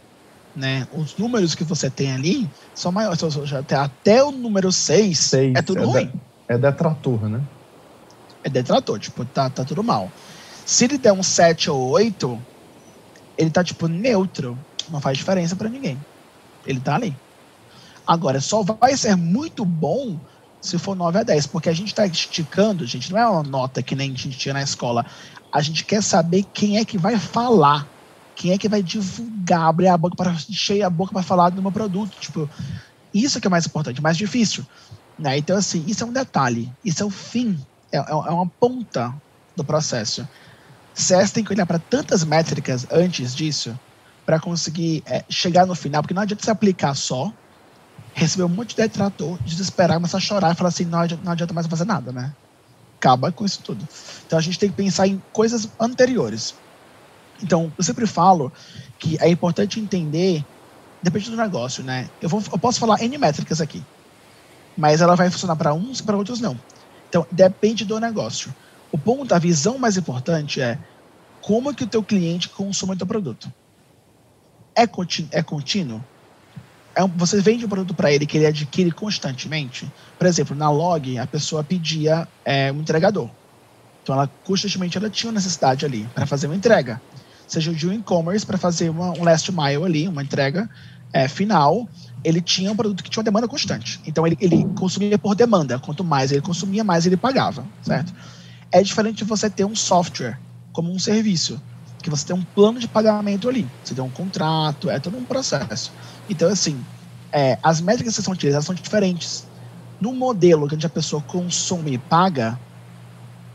[0.60, 0.88] né?
[0.94, 3.22] Os números que você tem ali são maiores.
[3.74, 6.12] Até o número 6 é tudo é ruim.
[6.48, 7.42] é detrator, né?
[8.44, 10.12] É detrator, tipo, tá, tá tudo mal.
[10.66, 12.40] Se ele der um 7 ou 8,
[13.38, 14.58] ele tá, tipo, neutro.
[14.90, 15.98] Não faz diferença para ninguém.
[16.66, 17.16] Ele tá ali.
[18.06, 20.18] Agora, só vai ser muito bom
[20.62, 23.82] se for 9 a 10, porque a gente está esticando, gente, não é uma nota
[23.82, 25.06] que nem a gente tinha na escola.
[25.52, 27.88] A gente quer saber quem é que vai falar,
[28.40, 31.62] quem é que vai divulgar, abrir a boca para cheia a boca para falar do
[31.62, 32.50] meu produto, tipo,
[33.14, 34.66] isso que é mais importante, mais difícil,
[35.18, 35.38] né?
[35.38, 37.60] Então assim, isso é um detalhe, isso é o fim,
[37.92, 39.14] é, é, é uma ponta
[39.58, 40.26] do processo.
[40.94, 43.78] CS tem que olhar para tantas métricas antes disso
[44.26, 47.34] para conseguir é, chegar no final, porque não adianta você aplicar só
[48.14, 51.34] recebeu um monte de detrator, desesperar, começar a chorar e falar assim: não adianta, não
[51.34, 52.34] adianta mais fazer nada, né?
[52.98, 53.86] Acaba com isso tudo.
[54.26, 56.56] Então a gente tem que pensar em coisas anteriores.
[57.42, 58.52] Então, eu sempre falo
[58.98, 60.44] que é importante entender,
[61.02, 62.10] depende do negócio, né?
[62.22, 63.84] Eu, vou, eu posso falar N métricas aqui,
[64.78, 66.60] mas ela vai funcionar para uns e para outros não.
[67.08, 68.54] Então, depende do negócio.
[68.92, 70.78] O ponto, a visão mais importante é
[71.42, 73.52] como que o teu cliente consome o teu produto.
[74.76, 75.30] É contínuo?
[75.32, 76.04] É contínuo?
[76.96, 79.90] é você vende um produto para ele que ele adquire constantemente.
[80.18, 83.30] Por exemplo, na log, a pessoa pedia é, um entregador.
[84.04, 87.02] Então, ela constantemente ela tinha necessidade ali para fazer uma entrega.
[87.50, 90.70] Seja de um e-commerce para fazer uma, um last mile ali, uma entrega
[91.12, 91.90] é, final,
[92.24, 94.00] ele tinha um produto que tinha uma demanda constante.
[94.06, 95.80] Então, ele, ele consumia por demanda.
[95.80, 98.14] Quanto mais ele consumia, mais ele pagava, certo?
[98.72, 100.40] É diferente de você ter um software
[100.72, 101.60] como um serviço,
[102.04, 103.68] que você tem um plano de pagamento ali.
[103.84, 105.92] Você tem um contrato, é todo um processo.
[106.30, 106.80] Então, assim,
[107.32, 109.48] é, as métricas que são utilizadas são diferentes.
[110.00, 112.60] No modelo que a pessoa consome e paga,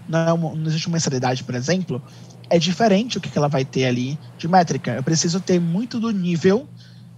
[0.09, 2.03] não, é uma, não existe uma mensalidade, por exemplo,
[2.51, 4.93] é diferente o que, ela vai ter ali de métrica.
[4.93, 6.69] Eu preciso ter muito do nível,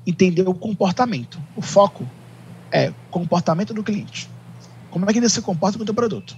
[0.06, 1.40] entender o comportamento.
[1.56, 2.06] O foco
[2.72, 4.28] é comportamento do cliente.
[4.90, 6.36] Como é que ele se comporta com o teu produto?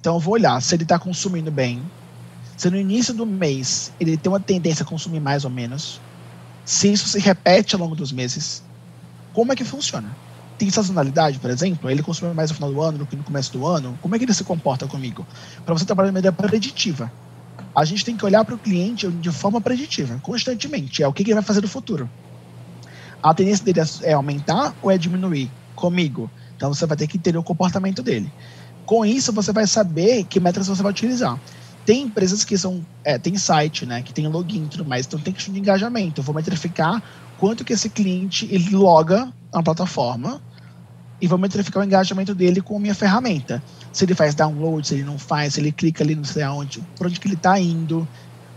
[0.00, 1.82] Então, eu vou olhar se ele está consumindo bem,
[2.56, 6.00] se no início do mês ele tem uma tendência a consumir mais ou menos,
[6.64, 8.62] se isso se repete ao longo dos meses,
[9.32, 10.16] como é que funciona?
[10.56, 11.90] Tem sazonalidade, por exemplo?
[11.90, 13.98] Ele consome mais no final do ano do que no começo do ano?
[14.00, 15.26] Como é que ele se comporta comigo?
[15.64, 17.10] Para você trabalhar de maneira preditiva.
[17.76, 21.02] A gente tem que olhar para o cliente de forma preditiva, constantemente.
[21.02, 22.08] É o que ele vai fazer no futuro.
[23.22, 25.50] A tendência dele é aumentar ou é diminuir?
[25.74, 26.30] Comigo.
[26.54, 28.30] Então você vai ter que entender o comportamento dele.
[28.86, 31.40] Com isso, você vai saber que métricas você vai utilizar.
[31.84, 32.86] Tem empresas que são.
[33.04, 34.02] É, tem site, né?
[34.02, 35.06] Que tem login e tudo mais.
[35.06, 36.20] Então tem questão de engajamento.
[36.20, 37.02] Eu vou metrificar
[37.36, 40.40] quanto que esse cliente ele loga na plataforma
[41.20, 43.62] e vou metrificar o engajamento dele com a minha ferramenta.
[43.92, 46.82] Se ele faz download, se ele não faz, se ele clica ali não sei aonde,
[46.96, 48.06] por onde que ele está indo,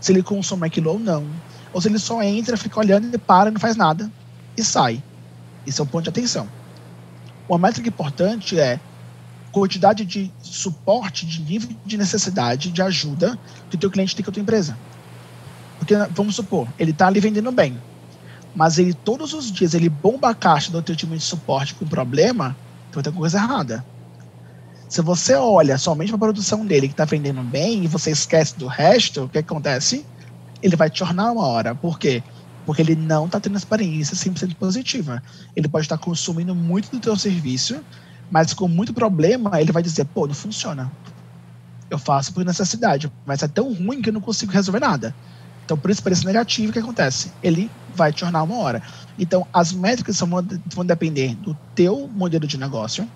[0.00, 1.26] se ele consome aquilo ou não.
[1.72, 4.10] Ou se ele só entra, fica olhando e para, não faz nada
[4.56, 5.02] e sai.
[5.66, 6.48] Isso é o ponto de atenção.
[7.48, 8.80] Uma métrica importante é
[9.52, 13.38] quantidade de suporte, de nível de necessidade, de ajuda
[13.70, 14.76] que o teu cliente tem com a tua empresa.
[15.78, 17.80] Porque, vamos supor, ele está ali vendendo bem,
[18.58, 21.86] mas ele todos os dias ele bomba a caixa do teu time de suporte com
[21.86, 22.56] problema,
[22.90, 23.84] então tem coisa errada.
[24.88, 28.58] Se você olha somente para a produção dele que está vendendo bem e você esquece
[28.58, 30.04] do resto, o que acontece?
[30.60, 31.72] Ele vai te tornar uma hora.
[31.72, 32.20] Por quê?
[32.66, 35.22] Porque ele não está tendo experiência 100% positiva.
[35.54, 37.78] Ele pode estar tá consumindo muito do teu serviço,
[38.28, 40.90] mas com muito problema, ele vai dizer, pô, não funciona.
[41.88, 45.14] Eu faço por necessidade, mas é tão ruim que eu não consigo resolver nada.
[45.64, 47.30] Então, por isso, preço negativo, o que acontece?
[47.42, 48.82] Ele vai te tornar uma hora.
[49.18, 50.30] Então, as métricas vão,
[50.74, 53.06] vão depender do teu modelo de negócio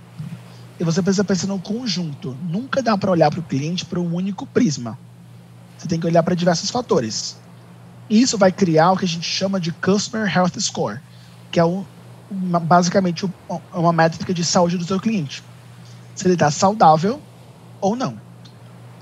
[0.78, 2.37] e você precisa pensar no conjunto.
[2.43, 4.99] Nunca dá para olhar para o cliente por um único prisma.
[5.78, 7.37] Você tem que olhar para diversos fatores.
[8.11, 11.01] Isso vai criar o que a gente chama de Customer Health Score,
[11.51, 11.85] que é um,
[12.30, 13.30] basicamente
[13.72, 15.43] uma métrica de saúde do seu cliente.
[16.14, 17.20] Se ele está saudável
[17.80, 18.20] ou não.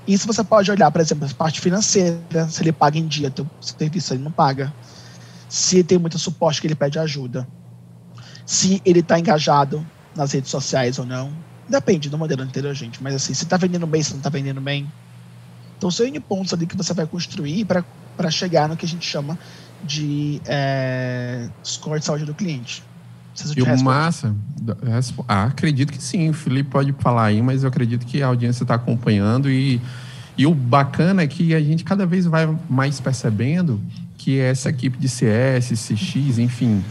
[0.07, 3.47] Isso você pode olhar, por exemplo, a parte financeira, se ele paga em dia o
[3.63, 4.73] serviço, ele não paga.
[5.51, 7.45] Se tem muito suporte que ele pede ajuda.
[8.45, 9.85] Se ele está engajado
[10.15, 11.33] nas redes sociais ou não.
[11.67, 13.03] Depende do modelo anterior, gente.
[13.03, 14.89] Mas assim, se está vendendo bem, se não está vendendo bem.
[15.77, 19.05] Então, são N pontos ali que você vai construir para chegar no que a gente
[19.05, 19.37] chama
[19.83, 22.81] de é, score de saúde do cliente.
[23.53, 24.33] E o massa,
[25.27, 28.63] ah, acredito que sim, o Felipe pode falar aí, mas eu acredito que a audiência
[28.63, 29.81] está acompanhando e,
[30.37, 33.81] e o bacana é que a gente cada vez vai mais percebendo
[34.23, 36.83] que essa equipe de CS, CX, enfim,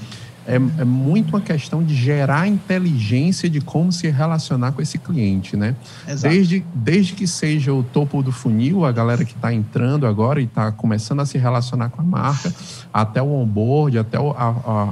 [0.46, 5.56] é, é, muito uma questão de gerar inteligência de como se relacionar com esse cliente,
[5.56, 5.76] né?
[6.08, 6.34] Exato.
[6.34, 10.44] Desde, desde que seja o topo do funil, a galera que está entrando agora e
[10.44, 12.52] está começando a se relacionar com a marca,
[12.92, 14.48] até o onboard, até o, a,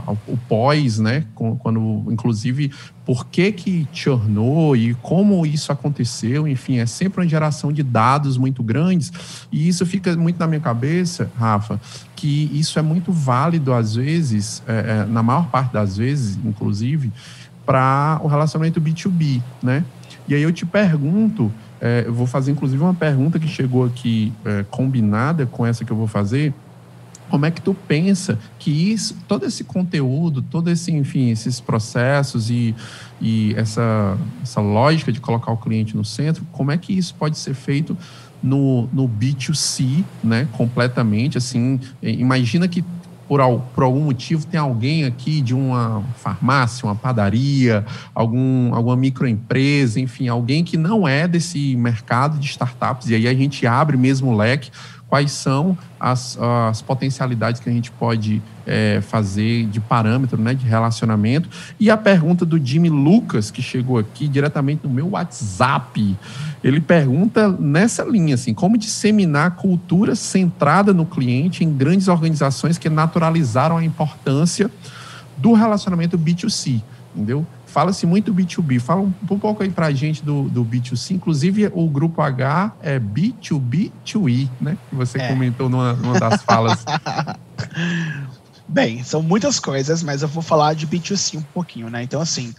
[0.07, 1.24] a, o pós, né?
[1.34, 2.70] Quando, inclusive,
[3.09, 8.36] por que que churnou e como isso aconteceu, enfim, é sempre uma geração de dados
[8.36, 9.11] muito grandes
[9.50, 11.80] e isso fica muito na minha cabeça, Rafa,
[12.14, 17.11] que isso é muito válido às vezes, é, é, na maior parte das vezes, inclusive,
[17.64, 19.86] para o relacionamento B2B, né?
[20.28, 21.50] E aí eu te pergunto,
[21.80, 25.90] é, eu vou fazer inclusive uma pergunta que chegou aqui é, combinada com essa que
[25.90, 26.52] eu vou fazer.
[27.29, 32.51] Como é que tu pensa que isso, todo esse conteúdo, todo esse, enfim, esses processos
[32.51, 32.74] e,
[33.20, 37.37] e essa, essa lógica de colocar o cliente no centro, como é que isso pode
[37.39, 37.97] ser feito
[38.43, 42.85] no, no B2C, né, completamente, assim, imagina que
[43.29, 43.41] por,
[43.74, 50.29] por algum motivo tem alguém aqui de uma farmácia, uma padaria, algum, alguma microempresa, enfim,
[50.29, 54.37] alguém que não é desse mercado de startups, e aí a gente abre mesmo o
[54.37, 54.70] leque
[55.09, 60.66] quais são as, as potencialidades que a gente pode é, fazer de parâmetro, né, de
[60.66, 61.48] relacionamento.
[61.80, 66.16] E a pergunta do Jimmy Lucas, que chegou aqui diretamente no meu WhatsApp,
[66.62, 72.90] ele pergunta nessa linha, assim, como disseminar cultura centrada no cliente em grandes organizações que
[72.90, 74.70] naturalizaram a importância
[75.38, 76.82] do relacionamento B2C,
[77.14, 77.46] entendeu?
[77.79, 78.81] Fala-se muito B2B.
[78.81, 81.12] Fala um, um pouco aí para a gente do, do B2C.
[81.12, 84.76] Inclusive, o grupo H é B2B2E, né?
[84.91, 85.29] Que você é.
[85.29, 86.85] comentou numa, numa das falas.
[88.66, 92.03] Bem, são muitas coisas, mas eu vou falar de B2C um pouquinho, né?
[92.03, 92.53] Então, assim,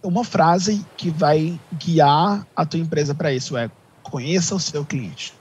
[0.00, 3.68] uma frase que vai guiar a tua empresa para isso é
[4.04, 5.34] conheça o seu cliente.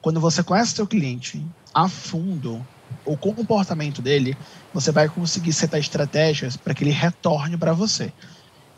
[0.00, 2.66] Quando você conhece o seu cliente a fundo,
[3.04, 4.36] o comportamento dele,
[4.72, 8.12] você vai conseguir setar estratégias para que ele retorne para você.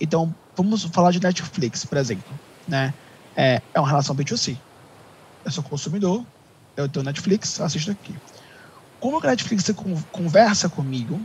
[0.01, 2.39] Então, vamos falar de Netflix, por exemplo.
[2.67, 2.93] Né?
[3.37, 4.57] É, é uma relação B2C.
[5.45, 6.25] Eu sou consumidor,
[6.77, 8.15] eu tenho Netflix, assisto aqui.
[8.99, 9.71] Como que a Netflix
[10.11, 11.21] conversa comigo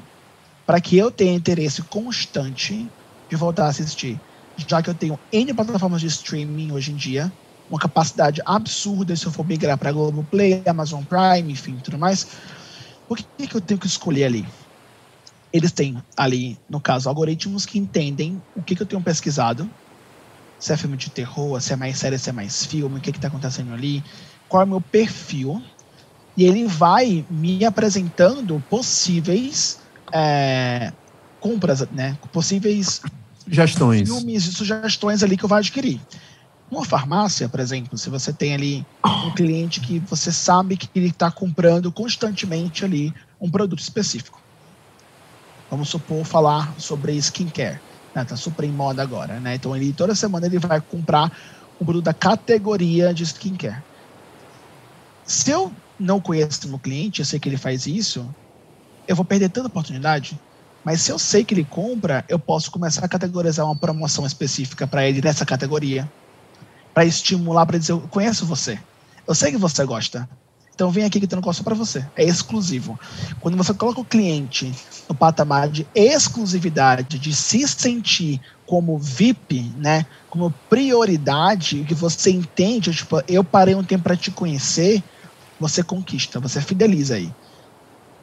[0.66, 2.88] para que eu tenha interesse constante
[3.30, 4.20] de voltar a assistir?
[4.58, 7.32] Já que eu tenho N plataformas de streaming hoje em dia,
[7.70, 12.28] uma capacidade absurda se eu for migrar para Globoplay, Amazon Prime, enfim, tudo mais
[13.10, 14.46] o que, que eu tenho que escolher ali?
[15.52, 19.70] Eles têm ali, no caso, algoritmos que entendem o que, que eu tenho pesquisado,
[20.60, 23.10] se é filme de terror, se é mais série, se é mais filme, o que
[23.10, 24.04] está acontecendo ali,
[24.48, 25.64] qual é o meu perfil,
[26.38, 29.80] e ele vai me apresentando possíveis
[30.14, 30.94] é,
[31.40, 32.18] compras, né?
[32.32, 33.02] Possíveis
[33.44, 34.08] sugestões.
[34.08, 36.00] filmes e sugestões ali que eu vou adquirir.
[36.72, 38.88] Uma farmácia, por exemplo, se você tem ali
[39.26, 43.12] um cliente que você sabe que ele está comprando constantemente ali
[43.42, 44.40] um produto específico.
[45.68, 47.82] Vamos supor falar sobre skincare,
[48.16, 48.24] né?
[48.24, 49.56] Tá super em moda agora, né?
[49.56, 51.32] Então ele toda semana ele vai comprar
[51.80, 53.84] um produto da categoria de skincare.
[55.24, 58.30] Se eu não conheço meu cliente, eu sei que ele faz isso,
[59.08, 60.40] eu vou perder tanta oportunidade.
[60.84, 64.88] Mas se eu sei que ele compra, eu posso começar a categorizar uma promoção específica
[64.88, 66.12] para ele nessa categoria
[67.00, 68.78] para estimular, para dizer, eu conheço você.
[69.26, 70.28] Eu sei que você gosta.
[70.76, 72.06] Então vem aqui que tem um negócio para você.
[72.14, 73.00] É exclusivo.
[73.40, 74.70] Quando você coloca o cliente
[75.08, 82.94] no patamar de exclusividade, de se sentir como VIP, né, como prioridade, que você entende,
[82.94, 85.02] tipo, eu parei um tempo para te conhecer,
[85.58, 87.32] você conquista, você fideliza aí.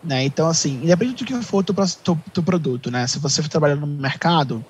[0.05, 0.25] Né?
[0.25, 1.75] Então, assim, independente do que for o teu,
[2.05, 3.07] teu, teu produto, né?
[3.07, 4.63] Se você trabalha no mercado,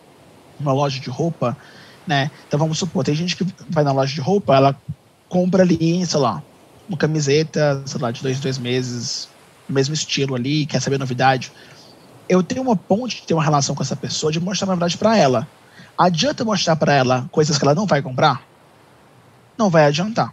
[0.60, 1.58] numa loja de roupa,
[2.06, 2.30] né?
[2.46, 4.76] Então vamos supor, tem gente que vai na loja de roupa, ela
[5.28, 6.42] compra ali, sei lá,
[6.88, 9.28] uma camiseta, sei lá, de dois, dois meses,
[9.68, 11.52] mesmo estilo ali, quer saber novidade.
[12.28, 15.16] Eu tenho uma ponte de ter uma relação com essa pessoa, de mostrar novidade para
[15.16, 15.48] ela.
[15.98, 18.42] Adianta mostrar para ela coisas que ela não vai comprar?
[19.58, 20.32] Não vai adiantar.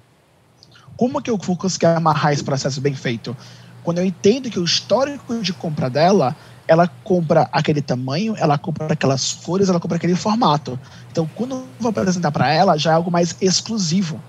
[0.97, 3.35] Como que eu vou conseguir amarrar esse processo bem feito?
[3.83, 6.35] Quando eu entendo que o histórico de compra dela
[6.67, 10.79] ela compra aquele tamanho, ela compra aquelas cores, ela compra aquele formato.
[11.13, 14.19] Então, quando vou apresentar para ela, já é algo mais exclusivo.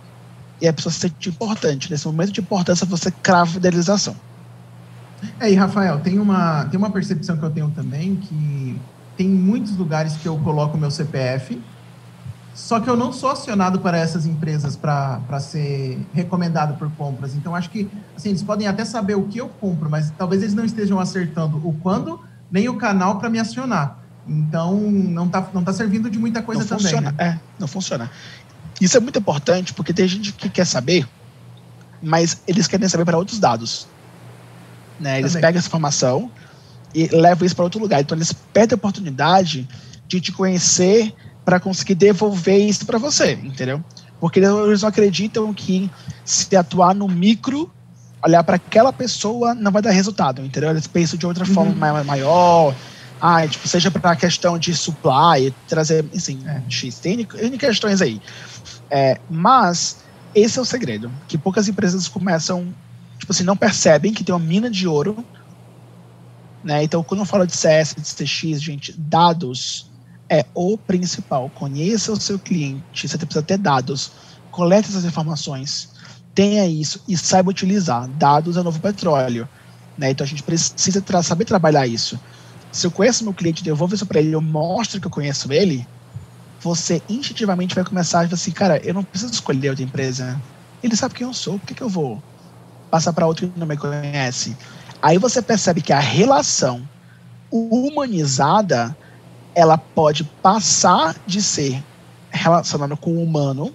[0.60, 1.90] E a pessoa se sente importante.
[1.90, 4.14] Nesse momento de importância, você crava fidelização.
[5.40, 8.78] É, e Rafael, tem uma, tem uma percepção que eu tenho também que
[9.16, 11.58] tem muitos lugares que eu coloco meu CPF,
[12.52, 17.34] só que eu não sou acionado para essas empresas para ser recomendado por compras.
[17.34, 20.54] Então, acho que assim, eles podem até saber o que eu compro, mas talvez eles
[20.54, 22.20] não estejam acertando o quando
[22.50, 24.03] nem o canal para me acionar.
[24.26, 26.84] Então, não está não tá servindo de muita coisa não também.
[26.84, 27.16] Funciona, né?
[27.18, 28.10] É, não funciona.
[28.80, 31.06] Isso é muito importante porque tem gente que quer saber,
[32.02, 33.86] mas eles querem saber para outros dados.
[34.98, 35.18] Né?
[35.18, 35.42] Eles também.
[35.42, 36.30] pegam essa informação
[36.94, 38.00] e levam isso para outro lugar.
[38.00, 39.68] Então, eles perdem a oportunidade
[40.06, 41.14] de te conhecer
[41.44, 43.84] para conseguir devolver isso para você, entendeu?
[44.18, 45.90] Porque eles não acreditam que
[46.24, 47.70] se atuar no micro,
[48.24, 50.70] olhar para aquela pessoa não vai dar resultado, entendeu?
[50.70, 51.52] Eles pensam de outra uhum.
[51.52, 52.74] forma maior.
[53.26, 56.62] Ah, tipo, seja para a questão de supply, trazer, assim, é.
[56.68, 56.98] X.
[56.98, 58.20] Tem N questões aí.
[58.90, 60.04] É, mas
[60.34, 62.66] esse é o segredo, que poucas empresas começam,
[63.18, 65.24] tipo assim, não percebem que tem uma mina de ouro,
[66.62, 66.84] né?
[66.84, 69.90] Então, quando eu falo de CS, de CX, gente, dados
[70.28, 71.48] é o principal.
[71.48, 74.12] Conheça o seu cliente, você precisa ter dados,
[74.50, 75.88] colete essas informações,
[76.34, 78.06] tenha isso e saiba utilizar.
[78.06, 79.48] Dados é o novo petróleo,
[79.96, 80.10] né?
[80.10, 82.20] Então, a gente precisa saber trabalhar isso.
[82.74, 85.86] Se eu conheço meu cliente, devolvo isso para ele, eu mostro que eu conheço ele,
[86.60, 90.42] você instintivamente vai começar a dizer assim, cara, eu não preciso escolher outra empresa.
[90.82, 92.20] Ele sabe quem eu sou, por que, que eu vou
[92.90, 94.56] passar para outro que não me conhece?
[95.00, 96.82] Aí você percebe que a relação
[97.48, 98.96] humanizada
[99.54, 101.80] ela pode passar de ser
[102.28, 103.72] relacionada com o humano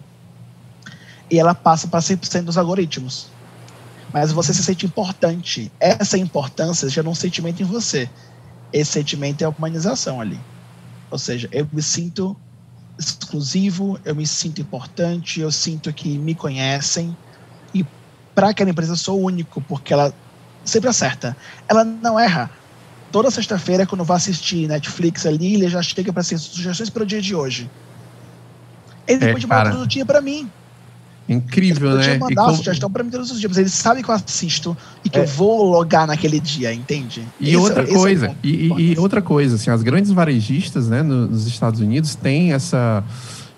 [1.31, 3.29] e ela passa para 100% dos algoritmos.
[4.13, 5.71] Mas você se sente importante.
[5.79, 8.09] Essa importância já é um sentimento em você.
[8.72, 10.39] Esse sentimento é a humanização ali.
[11.11, 12.36] Ou seja, eu me sinto
[12.99, 17.15] exclusivo, eu me sinto importante, eu sinto que me conhecem.
[17.74, 17.86] E
[18.36, 20.13] para aquela empresa eu sou único, porque ela
[20.65, 21.36] sempre acerta.
[21.67, 22.51] Ela não erra.
[23.11, 27.03] Toda sexta-feira, quando eu vou assistir Netflix ali, ele já chega para ser sugestões para
[27.03, 27.70] o dia de hoje.
[29.07, 30.47] Ele é, pode mandar todo dia para mim.
[31.30, 32.17] Incrível, né?
[32.17, 34.75] Mandar mandar sugestão para mim todos os dias, mas ele sabe que eu assisto
[35.05, 35.21] e que é.
[35.21, 37.23] eu vou logar naquele dia, entende?
[37.39, 41.03] E esse, outra esse coisa, é e, e, outra coisa, assim, as grandes varejistas, né,
[41.03, 43.03] nos Estados Unidos têm essa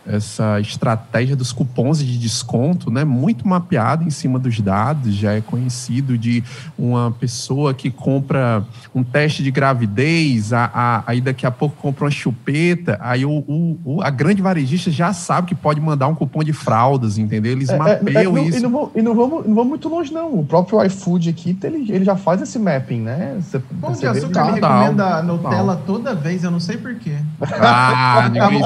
[0.05, 5.41] essa estratégia dos cupons de desconto, né, muito mapeada em cima dos dados, já é
[5.41, 6.43] conhecido de
[6.77, 12.05] uma pessoa que compra um teste de gravidez, a, a, aí daqui a pouco compra
[12.05, 16.43] uma chupeta, aí o, o, a grande varejista já sabe que pode mandar um cupom
[16.43, 17.51] de fraldas, entendeu?
[17.51, 18.57] Eles é, é mapeiam é, é, isso.
[18.57, 20.39] E, não, vamos, e não, vamos, não vamos muito longe, não.
[20.39, 23.37] O próprio iFood aqui, ele, ele já faz esse mapping, né?
[23.39, 27.15] Você, Pão de açúcar me recomenda Nutella toda vez, eu não sei porquê.
[27.41, 28.61] Ah, ninguém...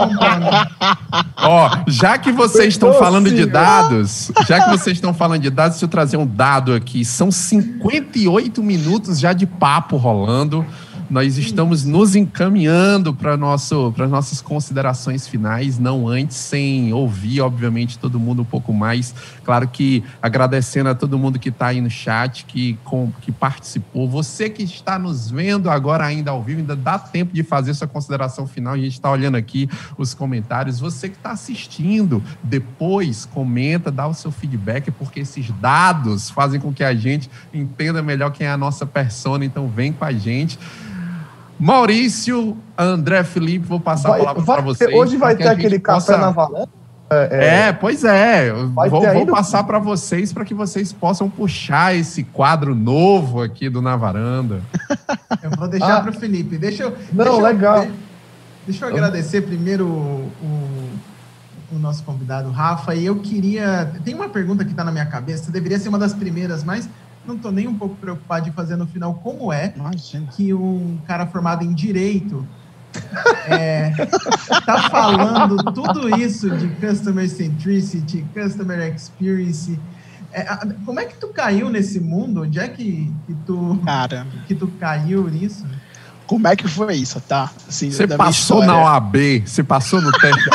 [1.38, 5.76] Ó, já que vocês estão falando de dados, já que vocês estão falando de dados,
[5.76, 7.04] deixa eu trazer um dado aqui.
[7.04, 10.66] São 58 minutos já de papo rolando
[11.10, 17.98] nós estamos nos encaminhando para nosso para nossas considerações finais, não antes sem ouvir, obviamente,
[17.98, 19.14] todo mundo um pouco mais.
[19.44, 24.10] Claro que agradecendo a todo mundo que está aí no chat, que, com, que participou.
[24.10, 27.88] Você que está nos vendo agora ainda ao vivo, ainda dá tempo de fazer sua
[27.88, 28.74] consideração final.
[28.74, 30.80] A gente está olhando aqui os comentários.
[30.80, 36.74] Você que está assistindo, depois comenta, dá o seu feedback, porque esses dados fazem com
[36.74, 39.46] que a gente entenda melhor quem é a nossa persona.
[39.46, 40.58] Então, vem com a gente.
[41.60, 44.94] Maurício, André Felipe, vou passar vai, a palavra para vocês.
[44.94, 46.18] Hoje vai ter aquele café possa...
[46.18, 46.70] na valanda?
[47.10, 48.52] É, é, é, pois é.
[48.52, 53.82] Vou, vou passar para vocês para que vocês possam puxar esse quadro novo aqui do
[53.82, 54.62] Na Varanda.
[55.44, 56.58] Eu vou deixar ah, para o Felipe.
[56.58, 56.98] Deixa eu.
[57.14, 57.84] Não, deixa legal.
[57.84, 57.92] Eu,
[58.66, 62.96] deixa eu agradecer primeiro o, o, o, nosso convidado, Rafa.
[62.96, 63.92] E eu queria.
[64.04, 66.90] Tem uma pergunta que está na minha cabeça, deveria ser uma das primeiras, mas
[67.28, 70.28] não estou nem um pouco preocupado de fazer no final como é Imagina.
[70.28, 72.46] que um cara formado em direito
[73.48, 73.92] é,
[74.66, 79.80] tá falando tudo isso de customer centricity, customer experience.
[80.32, 80.44] É,
[80.86, 82.44] como é que tu caiu nesse mundo?
[82.44, 84.28] Onde é que, que tu cara.
[84.48, 85.66] que tu caiu nisso?
[86.28, 87.52] Como é que foi isso, tá?
[87.68, 90.50] Assim, você passou na OAB, você passou no teste.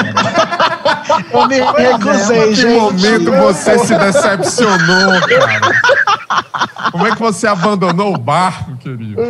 [1.32, 2.66] Eu me recusei, gente.
[2.66, 5.80] Em que momento você se decepcionou, cara?
[6.92, 9.20] Como é que você abandonou o barco, querido?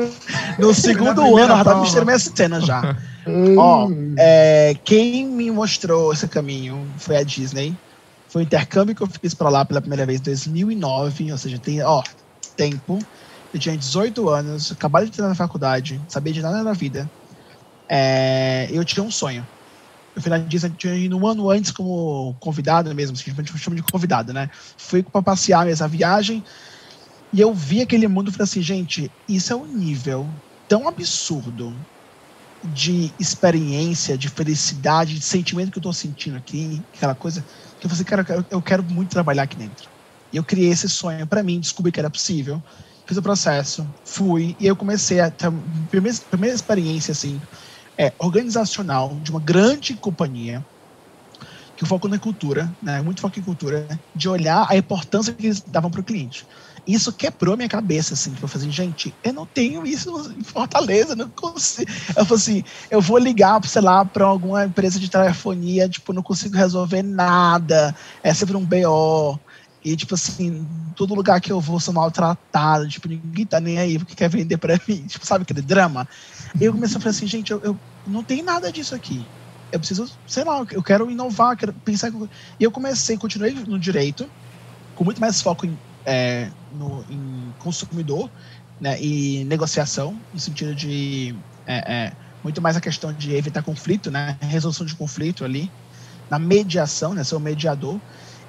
[0.59, 2.97] No segundo ano, eu tava me cena já.
[3.57, 3.89] Ó,
[4.19, 7.77] é, quem me mostrou esse caminho foi a Disney.
[8.29, 11.59] Foi o intercâmbio que eu fiz para lá pela primeira vez em 2009, ou seja,
[11.59, 12.03] tem, ó,
[12.57, 12.99] tempo.
[13.53, 17.11] Eu tinha 18 anos, acabado de entrar na faculdade, sabia de nada na vida.
[17.89, 19.45] É, eu tinha um sonho.
[20.15, 23.59] Eu fui na Disney tinha ido um ano antes como convidado mesmo, assim, a gente
[23.59, 24.49] chama de convidado, né?
[24.77, 26.45] Fui para passear essa viagem
[27.33, 30.35] e eu vi aquele mundo e falei assim, gente, isso é um nível
[30.69, 31.81] tão absurdo
[32.63, 37.43] de experiência, de felicidade, de sentimento que eu estou sentindo aqui, aquela coisa,
[37.79, 39.89] que eu falei, assim, cara, eu quero muito trabalhar aqui dentro.
[40.33, 42.63] E eu criei esse sonho para mim, descobri que era possível
[43.11, 45.51] fiz o processo, fui, e eu comecei a ter
[45.91, 47.41] primeira, primeira experiência, assim,
[47.99, 50.65] é, organizacional de uma grande companhia,
[51.77, 55.61] que foco na cultura, né, muito foco em cultura, de olhar a importância que eles
[55.61, 56.47] davam para o cliente.
[56.87, 61.15] Isso quebrou minha cabeça, assim, eu falei, assim, gente, eu não tenho isso em Fortaleza,
[61.17, 61.91] não consigo.
[62.17, 66.23] Eu falei assim, eu vou ligar, sei lá, para alguma empresa de telefonia, tipo, não
[66.23, 69.41] consigo resolver nada, é sempre um BO.
[69.83, 73.99] E, tipo assim, todo lugar que eu vou sou maltratado, tipo, ninguém tá nem aí
[73.99, 75.07] porque quer vender pra mim.
[75.07, 76.07] Tipo, sabe aquele drama?
[76.61, 79.31] E eu comecei a falar assim, gente, eu, eu não tem nada disso aqui.
[79.73, 82.11] Eu preciso, sei lá, eu quero inovar, quero pensar.
[82.59, 84.31] E eu comecei, continuei no direito,
[84.95, 88.31] com muito mais foco em, é, no, em consumidor
[88.81, 91.35] né, e negociação, no sentido de
[91.67, 95.71] é, é, muito mais a questão de evitar conflito, né, resolução de conflito ali,
[96.31, 98.01] na mediação, né, ser o mediador.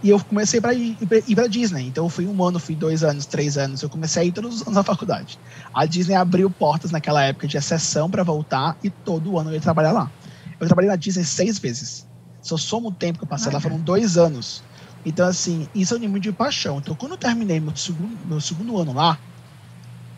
[0.03, 0.97] E eu comecei para ir,
[1.35, 1.87] para Disney.
[1.87, 3.83] Então eu fui um ano, fui dois anos, três anos.
[3.83, 5.37] Eu comecei a ir todos os anos na faculdade.
[5.75, 9.61] A Disney abriu portas naquela época de exceção para voltar e todo ano eu ia
[9.61, 10.11] trabalhar lá.
[10.59, 12.07] Eu trabalhei na Disney seis vezes.
[12.41, 14.63] Se eu somo o tempo que eu passei lá, foram dois anos.
[15.05, 16.77] Então, assim, isso é um nível de paixão.
[16.77, 19.17] Então, quando eu terminei meu segundo, meu segundo ano lá,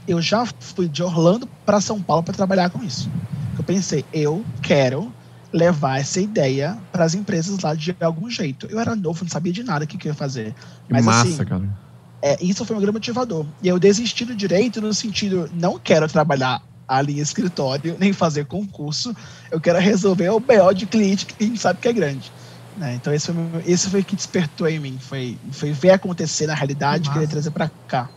[0.07, 3.09] eu já fui de Orlando para São Paulo para trabalhar com isso.
[3.57, 5.13] Eu pensei, eu quero
[5.51, 8.67] levar essa ideia para as empresas lá de algum jeito.
[8.69, 10.53] Eu era novo, não sabia de nada o que, que eu ia fazer.
[10.89, 11.69] Mas, massa, assim, cara.
[12.21, 13.45] É, isso foi um grande motivador.
[13.61, 18.45] E eu desisti do direito no sentido, não quero trabalhar ali em escritório, nem fazer
[18.45, 19.15] concurso.
[19.51, 22.31] Eu quero resolver o BO de cliente que a gente sabe que é grande.
[22.77, 22.95] Né?
[22.95, 24.97] Então esse foi, esse foi o que despertou em mim.
[24.99, 28.09] Foi, foi ver acontecer na realidade e querer trazer para cá.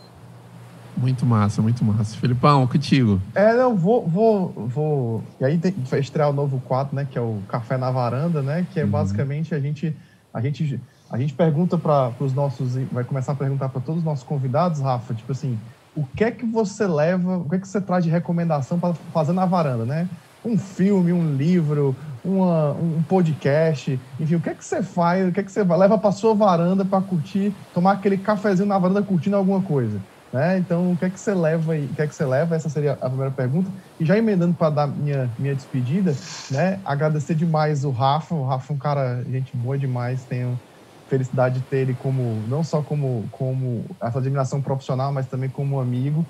[0.97, 2.17] Muito massa, muito massa.
[2.17, 3.21] Felipão, contigo.
[3.35, 5.23] É, não, vou, vou, vou.
[5.39, 7.07] E aí tem, vai estrear o novo quadro, né?
[7.09, 8.65] Que é o Café na Varanda, né?
[8.73, 8.89] Que é uhum.
[8.89, 9.95] basicamente a gente,
[10.33, 14.05] a gente, a gente pergunta para os nossos, vai começar a perguntar para todos os
[14.05, 15.59] nossos convidados, Rafa, tipo assim,
[15.95, 18.95] o que é que você leva, o que é que você traz de recomendação para
[19.13, 20.09] fazer na varanda, né?
[20.43, 21.95] Um filme, um livro,
[22.27, 25.63] uma, um podcast, enfim, o que é que você faz, o que é que você
[25.63, 30.03] leva para sua varanda para curtir, tomar aquele cafezinho na varanda curtindo alguma coisa?
[30.31, 30.57] Né?
[30.57, 31.85] Então, o que é que você leva aí?
[31.85, 32.55] O que é que você leva?
[32.55, 33.71] Essa seria a primeira pergunta.
[33.97, 36.13] E já emendando para dar minha, minha despedida,
[36.51, 36.81] né?
[36.83, 38.35] Agradecer demais o Rafa.
[38.35, 40.25] O Rafa é um cara, gente boa demais.
[40.25, 40.59] Tenho
[41.07, 45.79] felicidade de ter ele como, não só como, como essa admiração profissional, mas também como
[45.79, 46.27] amigo.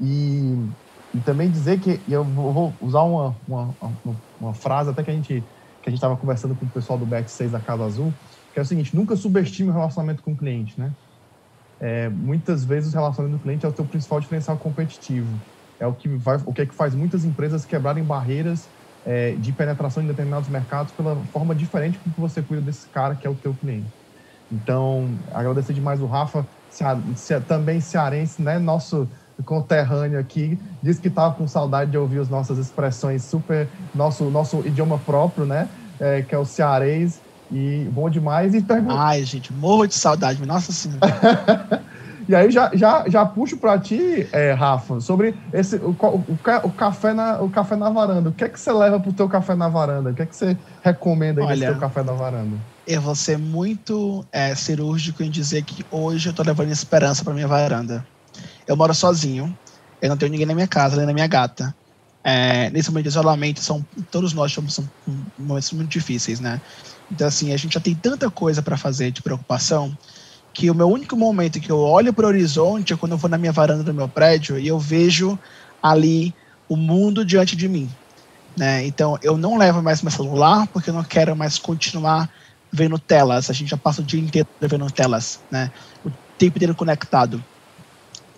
[0.00, 0.56] E,
[1.12, 5.14] e também dizer que eu vou usar uma, uma, uma, uma frase até que a
[5.14, 5.42] gente
[5.80, 8.12] que a gente estava conversando com o pessoal do Back 6 da Casa Azul,
[8.52, 10.92] que é o seguinte, nunca subestime o relacionamento com o cliente, né?
[11.80, 15.40] é, muitas vezes o relacionamento do cliente é o teu principal diferencial competitivo.
[15.78, 18.68] É o que, vai, o que é que faz muitas empresas quebrarem barreiras
[19.04, 23.14] é, de penetração em determinados mercados pela forma diferente com que você cuida desse cara
[23.14, 23.88] que é o teu cliente.
[24.50, 26.46] Então, agradecer demais o Rafa,
[27.46, 28.58] também cearense, né?
[28.58, 29.08] Nosso
[29.44, 34.58] conterrâneo aqui, disse que estava com saudade de ouvir as nossas expressões super, nosso, nosso
[34.66, 35.68] idioma próprio, né?
[36.00, 37.20] É, que é o cearês.
[37.50, 38.54] E bom demais.
[38.54, 38.94] E pergunta...
[38.94, 41.00] Ai, gente, morro de saudade, nossa senhora.
[42.28, 46.24] e aí já, já, já puxo para ti, é, Rafa, sobre esse, o, o,
[46.64, 48.28] o, café na, o café na varanda.
[48.28, 50.10] O que é que você leva pro teu café na varanda?
[50.10, 52.56] O que é que você recomenda aí Olha, teu café na varanda?
[52.86, 57.32] Eu vou ser muito é, cirúrgico em dizer que hoje eu tô levando esperança para
[57.32, 58.04] minha varanda.
[58.68, 59.56] Eu moro sozinho,
[60.00, 61.74] eu não tenho ninguém na minha casa, nem na minha gata.
[62.22, 64.88] É, nesse momento de isolamento, são, todos nós estamos são
[65.38, 66.60] momentos muito difíceis, né?
[67.10, 69.96] Então, assim, a gente já tem tanta coisa para fazer de preocupação
[70.52, 73.30] que o meu único momento que eu olho para o horizonte é quando eu vou
[73.30, 75.38] na minha varanda do meu prédio e eu vejo
[75.82, 76.34] ali
[76.68, 77.88] o mundo diante de mim.
[78.56, 78.84] Né?
[78.84, 82.28] Então, eu não levo mais meu celular porque eu não quero mais continuar
[82.70, 83.48] vendo telas.
[83.48, 85.70] A gente já passa o dia inteiro vendo telas, né?
[86.04, 87.42] o tempo inteiro conectado.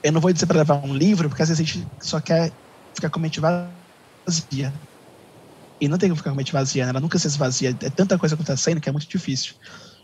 [0.02, 2.52] Eu não vou dizer para levar um livro porque às vezes a gente só quer
[2.94, 4.72] ficar com a mente vazia.
[5.80, 6.90] E não tem que ficar com a mente vazia, né?
[6.90, 7.70] ela nunca se esvazia.
[7.70, 9.54] É tanta coisa acontecendo que é muito difícil.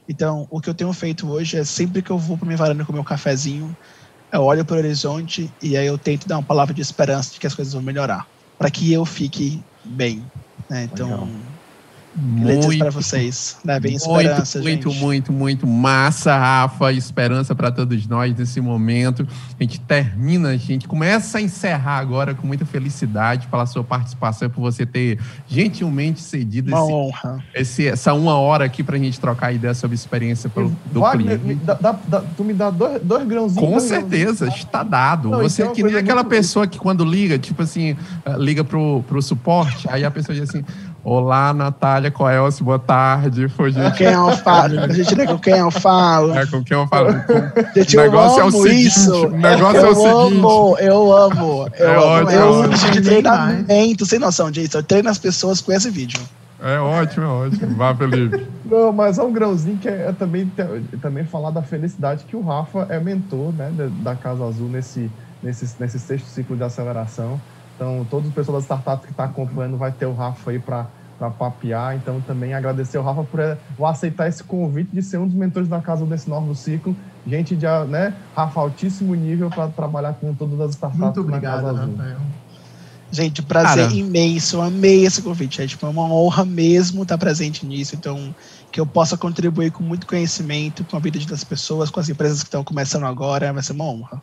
[0.09, 2.85] Então, o que eu tenho feito hoje é sempre que eu vou para minha varanda
[2.85, 3.77] com meu cafezinho,
[4.32, 7.39] eu olho para o horizonte e aí eu tento dar uma palavra de esperança de
[7.39, 8.27] que as coisas vão melhorar,
[8.59, 10.31] para que eu fique bem.
[10.70, 10.85] Né?
[10.85, 11.56] Então, Legal.
[12.17, 13.79] Muito para vocês, né?
[13.79, 15.03] Bem esperança, muito, gente.
[15.03, 16.91] muito, muito massa, Rafa.
[16.93, 19.29] Esperança para todos nós nesse momento.
[19.59, 24.49] A gente termina, a gente começa a encerrar agora com muita felicidade pela sua participação,
[24.49, 27.45] por você ter gentilmente cedido uma esse, honra.
[27.55, 31.39] Esse, essa uma hora aqui para a gente trocar ideia sobre experiência pelo, do Wagner,
[31.39, 31.65] cliente.
[31.65, 33.69] Dá, dá, tu me dá dois, dois grãozinhos.
[33.69, 35.29] Com certeza, está dado.
[35.29, 36.31] Não, você é que nem aquela muito...
[36.31, 37.95] pessoa que quando liga, tipo assim,
[38.25, 40.65] eh, liga pro, pro suporte, aí a pessoa diz assim
[41.09, 43.49] Olá, Natália Coelce, boa tarde.
[43.51, 43.91] Foi, gente...
[43.91, 44.81] Com quem eu falo?
[44.81, 46.37] A gente não é com quem eu falo.
[46.37, 47.11] É com quem eu falo.
[47.77, 49.27] Gente, o negócio é o seguinte, isso.
[49.27, 50.37] O negócio eu é o seguinte.
[50.37, 51.69] Amo, eu amo.
[51.78, 52.07] Eu é amo.
[52.07, 52.31] ótimo.
[52.33, 54.78] Eu uso de treinamento, sem noção disso.
[54.78, 56.20] Eu treino as pessoas com esse vídeo.
[56.61, 57.77] É ótimo, é ótimo.
[57.77, 58.45] Vá, Felipe.
[58.65, 60.51] Não, mas é um grãozinho que é, é também,
[61.01, 63.70] também falar da felicidade que o Rafa é mentor né,
[64.03, 65.09] da Casa Azul nesse,
[65.41, 67.41] nesse, nesse sexto ciclo de aceleração.
[67.77, 70.59] Então, todas as pessoas das startups que estão tá acompanhando vai ter o Rafa aí
[70.59, 70.87] para
[71.19, 71.97] para papear.
[71.97, 75.35] Então, também agradecer ao Rafa por, eh, por, aceitar esse convite de ser um dos
[75.35, 76.97] mentores da casa desse novo ciclo.
[77.27, 81.01] Gente de né, Rafa, altíssimo nível para trabalhar com todas as startups.
[81.01, 82.19] Muito obrigado, Rafael.
[83.11, 84.61] Gente, prazer Cara, imenso.
[84.61, 85.63] Amei esse convite.
[85.63, 87.95] É tipo, é uma honra mesmo estar presente nisso.
[87.95, 88.35] Então,
[88.71, 92.41] que eu possa contribuir com muito conhecimento com a vida das pessoas, com as empresas
[92.41, 94.23] que estão começando agora, vai ser uma honra.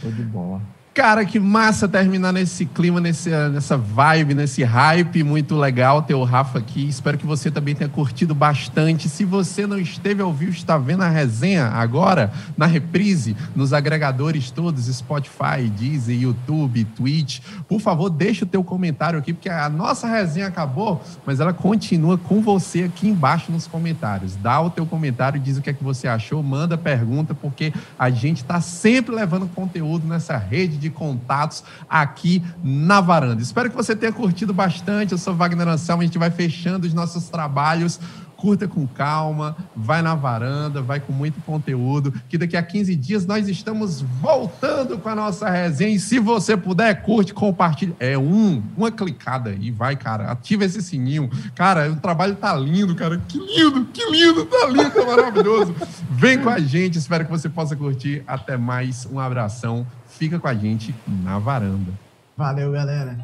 [0.00, 0.62] Foi de bola.
[0.94, 6.22] Cara, que massa terminar nesse clima, nesse, nessa vibe, nesse hype muito legal ter o
[6.22, 6.86] Rafa aqui.
[6.86, 9.08] Espero que você também tenha curtido bastante.
[9.08, 14.50] Se você não esteve ao vivo, está vendo a resenha agora, na reprise, nos agregadores
[14.50, 17.40] todos, Spotify, Deezer, YouTube, Twitch.
[17.66, 22.18] Por favor, deixa o teu comentário aqui, porque a nossa resenha acabou, mas ela continua
[22.18, 24.36] com você aqui embaixo nos comentários.
[24.36, 28.10] Dá o teu comentário, diz o que é que você achou, manda pergunta, porque a
[28.10, 33.40] gente está sempre levando conteúdo nessa rede de contatos aqui na varanda.
[33.40, 35.12] Espero que você tenha curtido bastante.
[35.12, 37.98] Eu sou Wagner Anselmo, a gente vai fechando os nossos trabalhos
[38.42, 43.24] curta com calma, vai na varanda, vai com muito conteúdo, que daqui a 15 dias
[43.24, 45.94] nós estamos voltando com a nossa resenha.
[45.94, 47.94] E se você puder, curte, compartilha.
[48.00, 50.32] É um, uma clicada e vai, cara.
[50.32, 51.30] Ativa esse sininho.
[51.54, 53.22] Cara, o trabalho tá lindo, cara.
[53.28, 55.72] Que lindo, que lindo, tá lindo, tá maravilhoso.
[56.10, 58.24] Vem com a gente, espero que você possa curtir.
[58.26, 61.92] Até mais, um abração fica com a gente na varanda.
[62.36, 63.16] Valeu, galera.